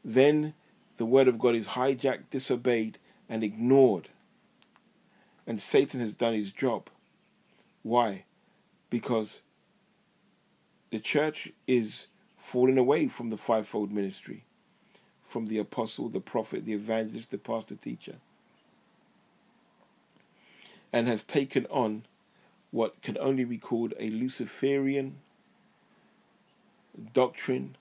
then 0.04 0.54
the 0.98 1.06
word 1.06 1.28
of 1.28 1.38
God 1.38 1.56
is 1.56 1.70
hijacked, 1.70 2.30
disobeyed, 2.30 2.98
and 3.30 3.44
ignored. 3.44 4.10
And 5.46 5.62
Satan 5.62 6.00
has 6.00 6.14
done 6.14 6.34
his 6.34 6.52
job. 6.52 6.90
Why? 7.84 8.24
Because 8.90 9.42
the 10.90 11.00
church 11.00 11.52
is 11.68 12.08
falling 12.38 12.78
away 12.78 13.08
from 13.08 13.30
the 13.30 13.38
fivefold 13.38 13.92
ministry 13.92 14.46
from 15.28 15.48
the 15.48 15.60
apostle, 15.60 16.08
the 16.08 16.22
prophet, 16.22 16.64
the 16.64 16.74
evangelist, 16.74 17.32
the 17.32 17.38
pastor, 17.38 17.76
teacher, 17.76 18.16
and 20.92 21.08
has 21.08 21.24
taken 21.24 21.66
on 21.68 22.04
what 22.72 23.02
can 23.02 23.18
only 23.20 23.44
be 23.44 23.58
called 23.58 23.94
a 24.00 24.10
Luciferian 24.10 25.18
doctrine, 27.14 27.76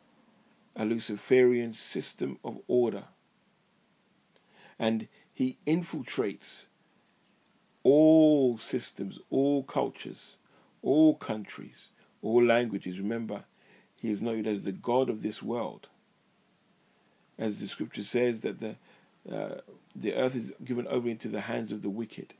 a 0.75 0.85
Luciferian 0.85 1.75
system 1.75 2.38
of 2.45 2.59
order. 2.69 3.05
And 4.79 5.09
he 5.33 5.59
infiltrates 5.66 6.64
all 7.83 8.59
systems, 8.59 9.19
all 9.31 9.62
cultures, 9.62 10.37
all 10.83 11.14
countries, 11.14 11.88
all 12.23 12.42
languages. 12.42 12.99
Remember, 12.99 13.45
he 14.01 14.11
is 14.11 14.21
known 14.21 14.47
as 14.47 14.62
the 14.62 14.73
God 14.73 15.09
of 15.09 15.23
this 15.23 15.42
world. 15.42 15.88
As 17.38 17.61
the 17.61 17.69
scripture 17.69 18.03
says, 18.03 18.40
that 18.40 18.61
the, 18.61 18.77
uh, 19.31 19.61
the 19.95 20.14
earth 20.14 20.35
is 20.35 20.53
given 20.64 20.87
over 20.88 21.09
into 21.09 21.29
the 21.29 21.42
hands 21.42 21.73
of 21.73 21.83
the 21.83 21.90
wicked. 21.90 22.35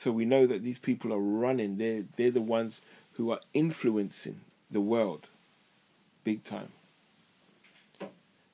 So 0.00 0.10
we 0.10 0.24
know 0.24 0.46
that 0.46 0.62
these 0.62 0.78
people 0.78 1.12
are 1.12 1.20
running, 1.20 1.76
they're, 1.76 2.04
they're 2.16 2.30
the 2.30 2.40
ones 2.40 2.80
who 3.12 3.30
are 3.32 3.40
influencing 3.52 4.40
the 4.70 4.80
world 4.80 5.28
big 6.24 6.42
time. 6.42 6.72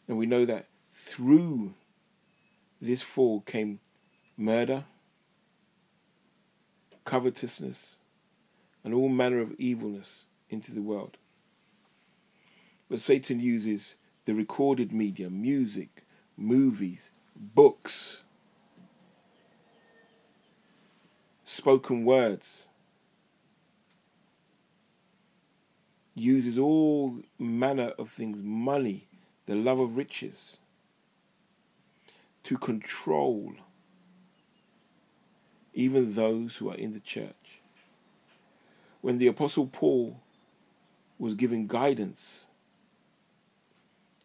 And 0.08 0.18
we 0.18 0.26
know 0.26 0.44
that 0.44 0.66
through 0.92 1.74
this 2.82 3.00
fall 3.00 3.42
came 3.42 3.78
murder, 4.36 4.86
covetousness, 7.04 7.94
and 8.82 8.92
all 8.92 9.08
manner 9.08 9.38
of 9.38 9.54
evilness 9.56 10.22
into 10.50 10.72
the 10.72 10.82
world. 10.82 11.16
But 12.90 13.00
Satan 13.00 13.38
uses 13.38 13.94
the 14.24 14.34
recorded 14.34 14.92
media, 14.92 15.30
music, 15.30 16.02
movies, 16.36 17.10
books, 17.36 18.22
spoken 21.56 22.04
words, 22.04 22.68
uses 26.14 26.58
all 26.58 27.20
manner 27.38 27.92
of 27.98 28.10
things, 28.10 28.42
money, 28.42 29.08
the 29.46 29.54
love 29.54 29.80
of 29.80 29.96
riches, 29.96 30.58
to 32.42 32.56
control 32.56 33.54
even 35.72 36.14
those 36.14 36.56
who 36.56 36.70
are 36.70 36.76
in 36.76 36.92
the 36.92 37.00
church. 37.00 37.60
When 39.00 39.18
the 39.18 39.26
Apostle 39.26 39.66
Paul 39.66 40.20
was 41.18 41.34
giving 41.34 41.66
guidance 41.66 42.44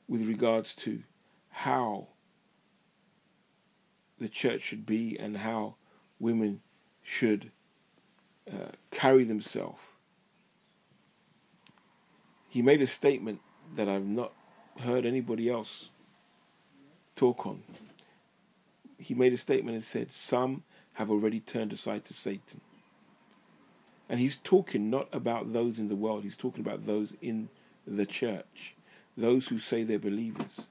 with 0.08 0.28
regards 0.28 0.76
to 0.76 1.04
how 1.50 2.08
the 4.18 4.30
church 4.30 4.62
should 4.62 4.86
be 4.86 5.18
and 5.20 5.38
how 5.38 5.76
women 6.20 6.62
should 7.04 7.52
uh, 8.52 8.72
carry 8.92 9.24
themselves. 9.24 9.80
He 12.50 12.62
made 12.62 12.82
a 12.82 12.88
statement 12.88 13.40
that 13.76 13.88
I've 13.88 14.06
not 14.06 14.34
heard 14.82 15.06
anybody 15.06 15.50
else 15.50 15.90
talk 17.16 17.46
on. 17.46 17.64
He 18.98 19.14
made 19.14 19.34
a 19.34 19.38
statement 19.38 19.76
and 19.76 19.84
said, 19.84 20.14
Some 20.14 20.64
have 20.94 21.10
already 21.10 21.40
turned 21.40 21.72
aside 21.72 22.04
to 22.06 22.14
Satan. 22.14 22.62
And 24.10 24.20
he's 24.20 24.36
talking 24.36 24.90
not 24.90 25.08
about 25.14 25.54
those 25.54 25.80
in 25.80 25.88
the 25.88 25.96
world, 25.96 26.24
he's 26.24 26.36
talking 26.36 26.62
about 26.62 26.86
those 26.86 27.14
in 27.22 27.48
the 27.88 28.06
church, 28.06 28.76
those 29.16 29.48
who 29.48 29.58
say 29.58 29.84
they're 29.84 29.98
believers, 29.98 30.68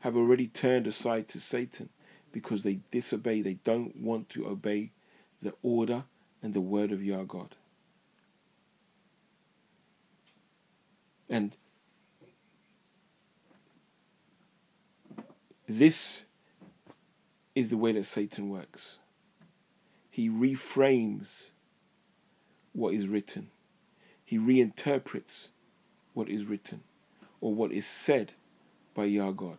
have 0.00 0.16
already 0.16 0.46
turned 0.46 0.86
aside 0.86 1.28
to 1.28 1.40
Satan 1.40 1.90
because 2.32 2.62
they 2.62 2.80
disobey, 2.90 3.42
they 3.42 3.54
don't 3.64 3.96
want 3.96 4.28
to 4.30 4.46
obey 4.46 4.92
the 5.42 5.54
order 5.62 6.04
and 6.42 6.54
the 6.54 6.60
word 6.60 6.92
of 6.92 7.02
your 7.02 7.24
God. 7.24 7.54
And 11.28 11.52
this 15.68 16.24
is 17.54 17.68
the 17.68 17.76
way 17.76 17.92
that 17.92 18.04
Satan 18.04 18.48
works. 18.48 18.96
He 20.10 20.28
reframes 20.28 21.44
what 22.72 22.94
is 22.94 23.08
written, 23.08 23.50
he 24.24 24.38
reinterprets 24.38 25.48
what 26.14 26.28
is 26.28 26.44
written 26.44 26.82
or 27.40 27.54
what 27.54 27.72
is 27.72 27.86
said 27.86 28.32
by 28.94 29.04
Yah 29.04 29.30
God. 29.30 29.58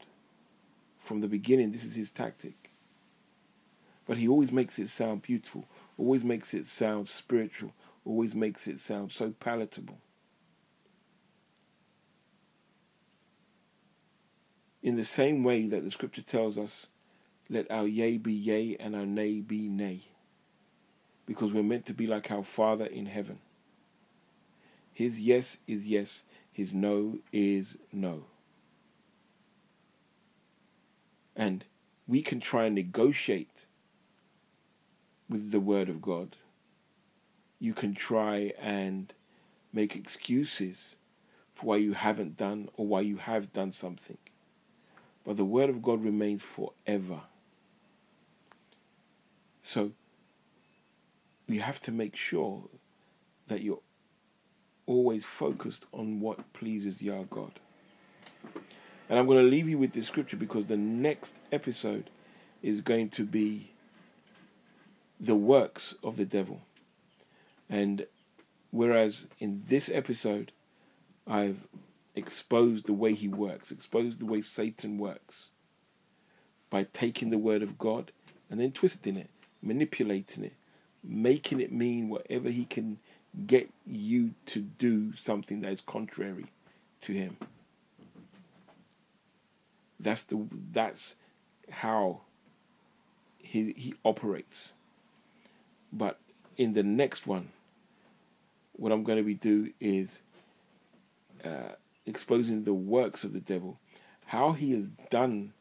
From 1.10 1.22
the 1.22 1.28
beginning, 1.28 1.72
this 1.72 1.84
is 1.84 1.96
his 1.96 2.12
tactic. 2.12 2.70
But 4.06 4.18
he 4.18 4.28
always 4.28 4.52
makes 4.52 4.78
it 4.78 4.90
sound 4.90 5.24
beautiful, 5.24 5.66
always 5.98 6.24
makes 6.24 6.54
it 6.54 6.68
sound 6.68 7.10
spiritual, 7.10 7.74
always 8.06 8.36
makes 8.36 8.68
it 8.68 8.80
sound 8.80 9.12
so 9.12 9.32
palatable. 9.40 9.98
In 14.84 14.98
the 14.98 15.04
same 15.04 15.44
way 15.44 15.66
that 15.66 15.84
the 15.84 15.90
scripture 15.90 16.22
tells 16.22 16.60
us, 16.60 16.86
let 17.50 17.72
our 17.72 17.88
yea 17.88 18.20
be 18.20 18.32
yea 18.32 18.78
and 18.80 18.96
our 18.96 19.08
nay 19.08 19.42
be 19.42 19.68
nay. 19.68 20.02
Because 21.26 21.52
we're 21.52 21.64
meant 21.64 21.88
to 21.88 21.94
be 21.96 22.06
like 22.06 22.30
our 22.30 22.44
Father 22.44 22.86
in 22.86 23.08
heaven. 23.08 23.40
His 24.94 25.20
yes 25.20 25.58
is 25.66 25.88
yes, 25.88 26.22
his 26.54 26.72
no 26.72 27.18
is 27.34 27.78
no. 27.92 28.26
And 31.40 31.64
we 32.06 32.22
can 32.22 32.42
try 32.42 32.66
and 32.66 32.76
negotiate 32.76 33.66
with 35.30 35.52
the 35.52 35.62
Word 35.62 35.88
of 35.88 36.02
God. 36.02 36.36
You 37.60 37.74
can 37.74 37.94
try 37.94 38.52
and 38.60 39.14
make 39.72 39.96
excuses 39.96 40.96
for 41.56 41.68
why 41.68 41.78
you 41.78 41.94
haven't 41.94 42.36
done 42.36 42.68
or 42.76 42.86
why 42.86 43.02
you 43.02 43.16
have 43.18 43.54
done 43.54 43.72
something. 43.72 44.18
But 45.26 45.38
the 45.38 45.46
Word 45.46 45.70
of 45.70 45.82
God 45.82 46.04
remains 46.04 46.42
forever. 46.44 47.22
So 49.64 49.94
you 51.48 51.62
have 51.62 51.80
to 51.84 51.92
make 51.94 52.18
sure 52.18 52.64
that 53.48 53.62
you're 53.62 53.80
always 54.86 55.24
focused 55.24 55.86
on 55.94 56.20
what 56.20 56.52
pleases 56.52 57.02
Yah 57.02 57.24
God. 57.30 57.62
And 59.10 59.18
I'm 59.18 59.26
going 59.26 59.44
to 59.44 59.50
leave 59.50 59.68
you 59.68 59.80
with 59.80 59.94
this 59.94 60.08
scripture 60.08 60.38
because 60.38 60.68
the 60.68 60.78
next 60.78 61.40
episode 61.52 62.10
is 62.62 62.82
going 62.82 63.10
to 63.10 63.26
be 63.26 63.72
the 65.20 65.36
works 65.36 65.96
of 66.04 66.16
the 66.16 66.26
devil. 66.26 66.62
And 67.70 68.06
whereas 68.72 69.28
in 69.40 69.64
this 69.68 69.90
episode, 69.92 70.52
I've 71.28 71.68
exposed 72.16 72.86
the 72.86 72.94
way 72.94 73.14
he 73.14 73.28
works, 73.28 73.72
exposed 73.72 74.20
the 74.20 74.26
way 74.26 74.42
Satan 74.42 74.98
works 74.98 75.50
by 76.70 76.86
taking 76.94 77.32
the 77.32 77.38
word 77.38 77.64
of 77.64 77.80
God 77.80 78.12
and 78.50 78.60
then 78.60 78.72
twisting 78.72 79.18
it, 79.18 79.30
manipulating 79.62 80.44
it, 80.44 80.54
making 81.04 81.60
it 81.60 81.72
mean 81.72 82.10
whatever 82.10 82.50
he 82.50 82.66
can 82.66 83.00
get 83.48 83.70
you 83.86 84.34
to 84.48 84.60
do 84.60 85.14
something 85.14 85.62
that 85.62 85.72
is 85.72 85.82
contrary 85.82 86.46
to 87.02 87.14
him. 87.14 87.38
That's 90.00 90.24
the 90.24 90.48
that's 90.72 91.16
how 91.70 92.22
he 93.38 93.74
he 93.74 93.94
operates. 94.06 94.74
But 95.92 96.20
in 96.58 96.74
the 96.74 96.84
next 96.84 97.26
one, 97.28 97.50
what 98.74 98.92
I'm 98.92 99.04
going 99.04 99.18
to 99.18 99.24
be 99.24 99.34
do 99.34 99.72
is 99.80 100.22
uh, 101.44 101.74
exposing 102.06 102.64
the 102.64 102.74
works 102.74 103.24
of 103.24 103.34
the 103.34 103.40
devil, 103.40 103.80
how 104.28 104.54
he 104.54 104.72
has 104.74 104.88
done 105.10 105.54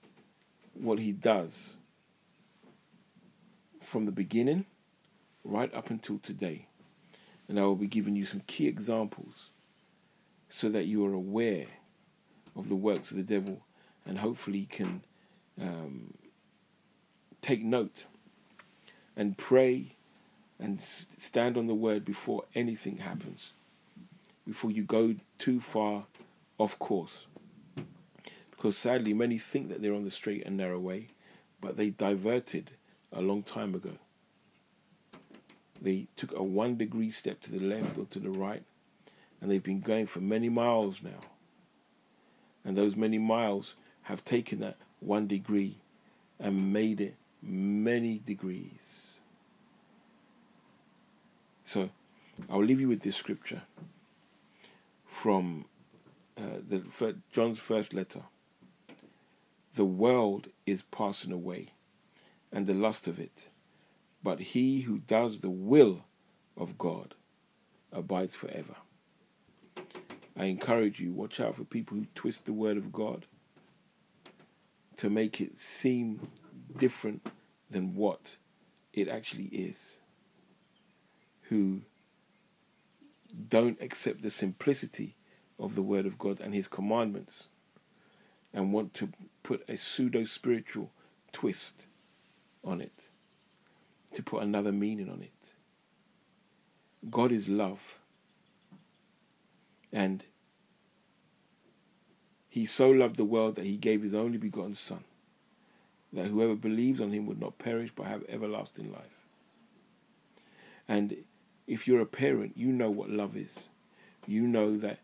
what 0.75 0.99
he 0.99 1.13
does 1.13 1.77
from 3.83 4.05
the 4.05 4.13
beginning 4.13 4.67
right 5.45 5.73
up 5.75 5.91
until 5.91 6.19
today. 6.19 6.67
And 7.49 7.59
I 7.59 7.63
will 7.63 7.77
be 7.77 7.87
giving 7.87 8.15
you 8.17 8.25
some 8.25 8.43
key 8.47 8.67
examples 8.67 9.49
so 10.51 10.69
that 10.69 10.85
you 10.85 11.05
are 11.07 11.15
aware 11.15 11.67
of 12.55 12.69
the 12.69 12.77
works 12.77 13.11
of 13.11 13.17
the 13.17 13.23
devil 13.23 13.63
and 14.09 14.19
hopefully 14.19 14.67
can 14.69 15.03
um, 15.61 16.15
take 17.43 17.63
note 17.63 18.07
and 19.15 19.37
pray 19.37 19.95
and 20.59 20.81
stand 20.81 21.57
on 21.57 21.67
the 21.67 21.75
word 21.75 22.05
before 22.05 22.45
anything 22.55 22.99
happens, 22.99 23.53
before 24.47 24.71
you 24.71 24.83
go 24.83 25.15
too 25.37 25.61
far 25.61 26.07
off 26.57 26.79
course. 26.79 27.27
Because 28.51 28.77
sadly, 28.77 29.13
many 29.13 29.39
think 29.39 29.69
that 29.69 29.83
they're 29.83 29.95
on 29.95 30.05
the 30.05 30.11
straight 30.11 30.45
and 30.45 30.57
narrow 30.57 30.81
way, 30.81 31.09
but 31.61 31.77
they 31.77 31.91
diverted 31.91 32.73
a 33.13 33.21
long 33.21 33.43
time 33.43 33.75
ago. 33.75 33.93
They 35.81 36.09
took 36.17 36.35
a 36.35 36.43
one 36.43 36.77
degree 36.77 37.13
step 37.13 37.41
to 37.43 37.53
the 37.53 37.61
left 37.61 37.99
or 37.99 38.07
to 38.07 38.19
the 38.19 38.31
right, 38.31 38.65
and 39.41 39.49
they've 39.49 39.63
been 39.63 39.81
going 39.81 40.07
for 40.07 40.21
many 40.21 40.49
miles 40.49 41.03
now. 41.03 41.21
And 42.65 42.77
those 42.77 42.97
many 42.97 43.19
miles 43.19 43.77
have 44.09 44.25
taken 44.25 44.61
that 44.61 44.79
one 45.01 45.27
degree 45.27 45.77
and 46.41 46.73
made 46.73 46.99
it 46.99 47.15
many 47.43 48.19
degrees. 48.25 49.19
So 51.67 51.91
I'll 52.49 52.65
leave 52.65 52.81
you 52.81 52.89
with 52.89 53.03
this 53.03 53.17
scripture 53.17 53.63
from 55.05 55.67
uh, 56.39 56.61
the 56.67 56.83
John's 57.31 57.61
first 57.61 57.93
letter. 57.93 58.23
The 59.75 59.85
world 59.85 60.49
is 60.65 60.81
passing 60.81 61.31
away, 61.31 61.69
and 62.51 62.67
the 62.67 62.73
lust 62.73 63.09
of 63.09 63.21
it, 63.21 63.49
but 64.25 64.41
he 64.41 64.81
who 64.81 65.01
does 65.01 65.41
the 65.41 65.51
will 65.51 66.07
of 66.57 66.79
God 66.79 67.15
abides 67.93 68.35
forever. 68.35 68.77
I 70.35 70.47
encourage 70.47 70.99
you, 70.99 71.13
watch 71.13 71.41
out 71.41 71.57
for 71.57 71.65
people 71.65 71.99
who 71.99 72.07
twist 72.15 72.47
the 72.47 72.55
word 72.55 72.79
of 72.79 72.91
God 72.91 73.27
to 74.99 75.09
make 75.09 75.41
it 75.41 75.61
seem 75.61 76.29
different 76.77 77.27
than 77.71 77.95
what 77.95 78.37
it 78.93 79.09
actually 79.09 79.47
is. 79.47 79.97
Who 81.43 81.83
don't 83.49 83.81
accept 83.81 84.23
the 84.23 84.31
simplicity 84.31 85.17
of 85.59 85.75
the 85.75 85.83
Word 85.83 86.05
of 86.05 86.19
God 86.19 86.41
and 86.41 86.55
His 86.55 86.69
commandments 86.69 87.49
and 88.53 88.73
want 88.73 88.93
to 88.95 89.11
put 89.43 89.65
a 89.69 89.77
pseudo 89.77 90.25
spiritual 90.25 90.91
twist 91.33 91.87
on 92.65 92.81
it, 92.81 93.05
to 94.13 94.23
put 94.23 94.43
another 94.43 94.73
meaning 94.73 95.09
on 95.09 95.23
it. 95.23 95.33
God 97.11 97.31
is 97.31 97.49
love. 97.49 97.99
And 99.93 100.25
He 102.49 102.67
so 102.67 102.91
loved 102.91 103.17
the 103.17 103.25
world 103.25 103.57
that 103.57 103.65
He 103.67 103.77
gave 103.77 104.03
His 104.03 104.15
only 104.15 104.39
begotten 104.39 104.75
Son, 104.75 105.05
that 106.13 106.27
whoever 106.27 106.55
believes 106.55 107.01
on 107.01 107.13
Him 107.13 107.27
would 107.27 107.41
not 107.41 107.59
perish 107.59 107.91
but 107.95 108.07
have 108.07 108.25
everlasting 108.29 108.93
life. 108.93 109.19
And 110.89 111.25
if 111.67 111.87
you're 111.87 112.01
a 112.01 112.07
parent, 112.07 112.53
you 112.57 112.69
know 112.69 112.91
what 112.91 113.11
love 113.11 113.37
is. 113.37 113.65
You 114.27 114.47
know 114.47 114.77
that 114.79 114.99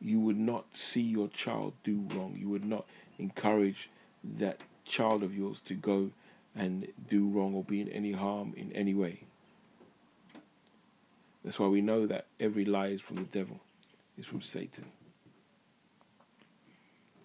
you 0.00 0.20
would 0.20 0.38
not 0.38 0.66
see 0.76 1.02
your 1.02 1.28
child 1.28 1.74
do 1.84 2.06
wrong. 2.12 2.36
You 2.38 2.48
would 2.48 2.64
not 2.64 2.86
encourage 3.18 3.88
that 4.24 4.60
child 4.84 5.22
of 5.22 5.36
yours 5.36 5.60
to 5.60 5.74
go 5.74 6.10
and 6.56 6.88
do 7.08 7.28
wrong 7.28 7.54
or 7.54 7.62
be 7.62 7.80
in 7.80 7.88
any 7.88 8.12
harm 8.12 8.52
in 8.56 8.72
any 8.72 8.94
way. 8.94 9.20
That's 11.44 11.58
why 11.58 11.68
we 11.68 11.80
know 11.80 12.06
that 12.06 12.26
every 12.40 12.64
lie 12.64 12.88
is 12.88 13.00
from 13.00 13.16
the 13.16 13.22
devil, 13.22 13.60
is 14.16 14.26
from 14.26 14.42
Satan. 14.42 14.86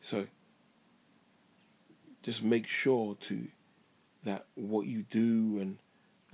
So 0.04 0.28
just 2.24 2.44
make 2.44 2.68
sure 2.68 3.16
to 3.22 3.48
that 4.26 4.46
what 4.54 4.86
you 4.86 5.04
do 5.04 5.60
and 5.60 5.78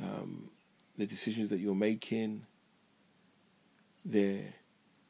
um, 0.02 0.50
the 0.98 1.06
decisions 1.06 1.52
that 1.52 1.60
you're 1.60 1.76
making, 1.76 2.48
they're 4.04 4.56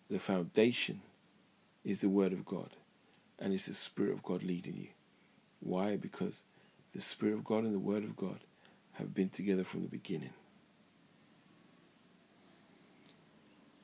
the 0.09 0.19
foundation 0.19 1.01
is 1.85 2.01
the 2.01 2.09
Word 2.09 2.33
of 2.33 2.43
God 2.43 2.71
and 3.39 3.53
it's 3.53 3.67
the 3.67 3.73
Spirit 3.73 4.11
of 4.11 4.23
God 4.23 4.43
leading 4.43 4.75
you. 4.75 4.89
Why? 5.61 5.95
Because 5.95 6.43
the 6.93 7.01
Spirit 7.01 7.35
of 7.35 7.45
God 7.45 7.63
and 7.63 7.73
the 7.73 7.79
Word 7.79 8.03
of 8.03 8.17
God 8.17 8.39
have 8.93 9.13
been 9.13 9.29
together 9.29 9.63
from 9.63 9.83
the 9.83 9.87
beginning. 9.87 10.33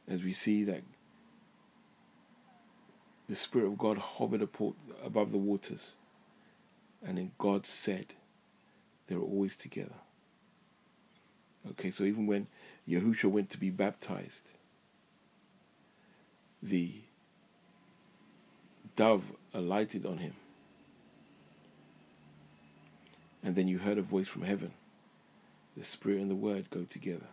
As 0.05 0.21
we 0.21 0.33
see 0.33 0.65
that 0.65 0.83
the 3.27 3.35
Spirit 3.35 3.67
of 3.67 3.77
God 3.77 3.97
hovered 3.97 4.47
above 5.03 5.31
the 5.31 5.37
waters, 5.37 5.93
and 7.05 7.17
then 7.17 7.31
God 7.37 7.65
said, 7.65 8.07
they 9.07 9.15
were 9.15 9.23
always 9.23 9.55
together. 9.55 9.95
Okay, 11.71 11.89
so 11.89 12.03
even 12.03 12.27
when 12.27 12.47
Yahushua 12.87 13.31
went 13.31 13.49
to 13.51 13.57
be 13.57 13.69
baptized, 13.69 14.49
the 16.61 16.93
dove 18.95 19.23
alighted 19.53 20.05
on 20.05 20.17
him. 20.17 20.33
And 23.43 23.55
then 23.55 23.67
you 23.67 23.77
heard 23.77 23.97
a 23.97 24.01
voice 24.01 24.27
from 24.27 24.43
heaven. 24.43 24.71
The 25.77 25.83
Spirit 25.83 26.21
and 26.21 26.31
the 26.31 26.35
Word 26.35 26.69
go 26.69 26.83
together. 26.83 27.27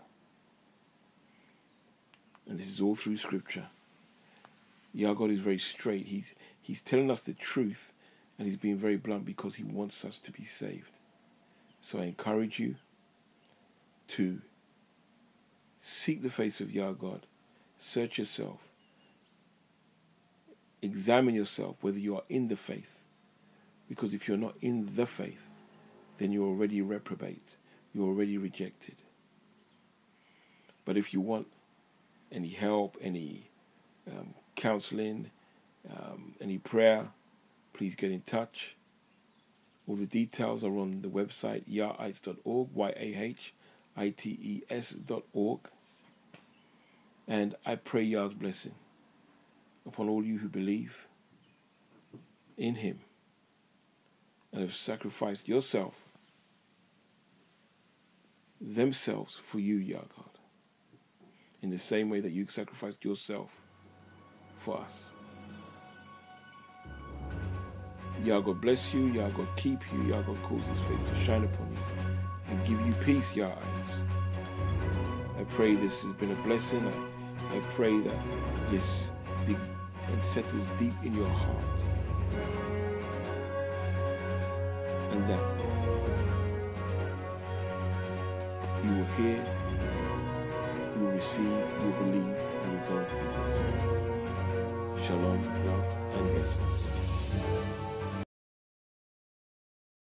And 2.47 2.59
this 2.59 2.69
is 2.69 2.81
all 2.81 2.95
through 2.95 3.17
Scripture. 3.17 3.69
Yah 4.95 5.15
God 5.15 5.31
is 5.31 5.41
very 5.41 5.59
straight. 5.59 6.07
He's, 6.07 6.35
he's 6.61 6.83
telling 6.83 7.11
us 7.11 7.21
the 7.21 7.33
truth 7.33 7.93
and 8.39 8.47
he's 8.47 8.57
being 8.57 8.77
very 8.77 8.97
blunt 8.97 9.25
because 9.25 9.55
he 9.55 9.65
wants 9.65 10.05
us 10.05 10.19
to 10.19 10.33
be 10.33 10.45
saved. 10.45 10.99
So 11.81 11.99
I 11.99 12.05
encourage 12.05 12.59
you 12.59 12.77
to 14.09 14.41
seek 15.81 16.23
the 16.23 16.31
face 16.31 16.61
of 16.61 16.71
Yah 16.73 16.93
God, 16.93 17.27
search 17.79 18.19
yourself, 18.19 18.69
examine 20.81 21.35
yourself 21.35 21.83
whether 21.83 21.99
you 21.99 22.17
are 22.17 22.25
in 22.29 22.49
the 22.49 22.57
faith. 22.57 22.99
Because 23.89 24.15
if 24.15 24.29
you're 24.29 24.37
not 24.37 24.57
in 24.61 24.95
the 24.97 25.07
faith, 25.07 25.49
then 26.19 26.33
you're 26.33 26.47
already 26.47 26.81
reprobate. 26.81 27.57
You're 27.93 28.07
already 28.07 28.39
rejected. 28.39 28.97
But 30.85 30.97
if 30.97 31.13
you 31.13 31.21
want 31.21 31.47
any 32.31 32.49
help, 32.49 32.97
any 33.01 33.51
um, 34.11 34.35
counseling, 34.55 35.31
um, 35.91 36.35
any 36.41 36.59
prayer, 36.59 37.09
please 37.73 37.95
get 37.95 38.11
in 38.11 38.21
touch. 38.23 38.77
All 39.87 39.97
the 39.97 40.07
details 40.07 40.63
are 40.63 40.79
on 40.79 41.03
the 41.03 41.09
website 41.09 41.65
yahites.org, 41.69 42.69
Y-A-H-I-T-E-S.org. 42.73 43.31
And 47.29 47.55
I 47.65 47.77
pray 47.77 48.03
Yah's 48.03 48.35
blessing 48.35 48.75
upon 49.87 50.09
all 50.09 50.25
you 50.25 50.39
who 50.39 50.49
believe 50.49 51.07
in 52.57 52.77
him 52.77 53.01
and 54.53 54.63
have 54.63 54.75
sacrificed 54.75 55.49
yourself, 55.49 55.95
themselves 58.61 59.41
for 59.43 59.59
you, 59.59 59.77
Yah 59.77 60.03
God, 60.17 60.39
in 61.61 61.71
the 61.71 61.79
same 61.79 62.11
way 62.11 62.21
that 62.21 62.33
you 62.33 62.47
sacrificed 62.49 63.05
yourself 63.05 63.62
for 64.63 64.79
us. 64.79 65.09
Yah 68.25 68.41
God 68.41 68.61
bless 68.61 68.95
you, 68.95 69.07
Yah 69.09 69.29
God 69.31 69.49
keep 69.57 69.81
you, 69.93 70.03
Yah 70.05 70.23
God 70.23 70.41
cause 70.45 70.63
his 70.65 70.79
face 70.79 71.09
to 71.09 71.25
shine 71.25 71.45
upon 71.45 71.69
you 71.73 71.83
and 72.49 72.67
give 72.67 72.81
you 72.87 72.93
peace, 73.05 73.33
Yahites. 73.33 73.91
I 75.39 75.45
pray 75.51 75.75
this 75.75 76.03
has 76.03 76.15
been 76.15 76.31
a 76.31 76.43
blessing. 76.47 76.87
I, 76.87 77.57
I 77.57 77.61
pray 77.75 77.99
that 77.99 78.17
this 78.71 79.11
and 79.47 80.25
settles 80.25 80.67
deep 80.79 80.95
in 81.05 81.15
your 81.15 81.27
heart. 81.27 81.65
And 85.11 85.29
that 85.29 85.41
you 88.85 88.95
will 88.95 89.05
hear, 89.17 89.45
you 90.97 91.05
will 91.05 91.13
receive, 91.13 91.45
you 91.45 91.87
will 91.87 92.05
believe, 92.05 92.37
and 92.37 92.73
you 92.73 92.79
will 92.79 92.87
go 92.89 93.07
be 93.11 93.17
blessed. 93.17 94.12
Shalom, 95.13 95.67
love, 95.67 95.97
and 96.15 96.35
blessings. 96.35 97.82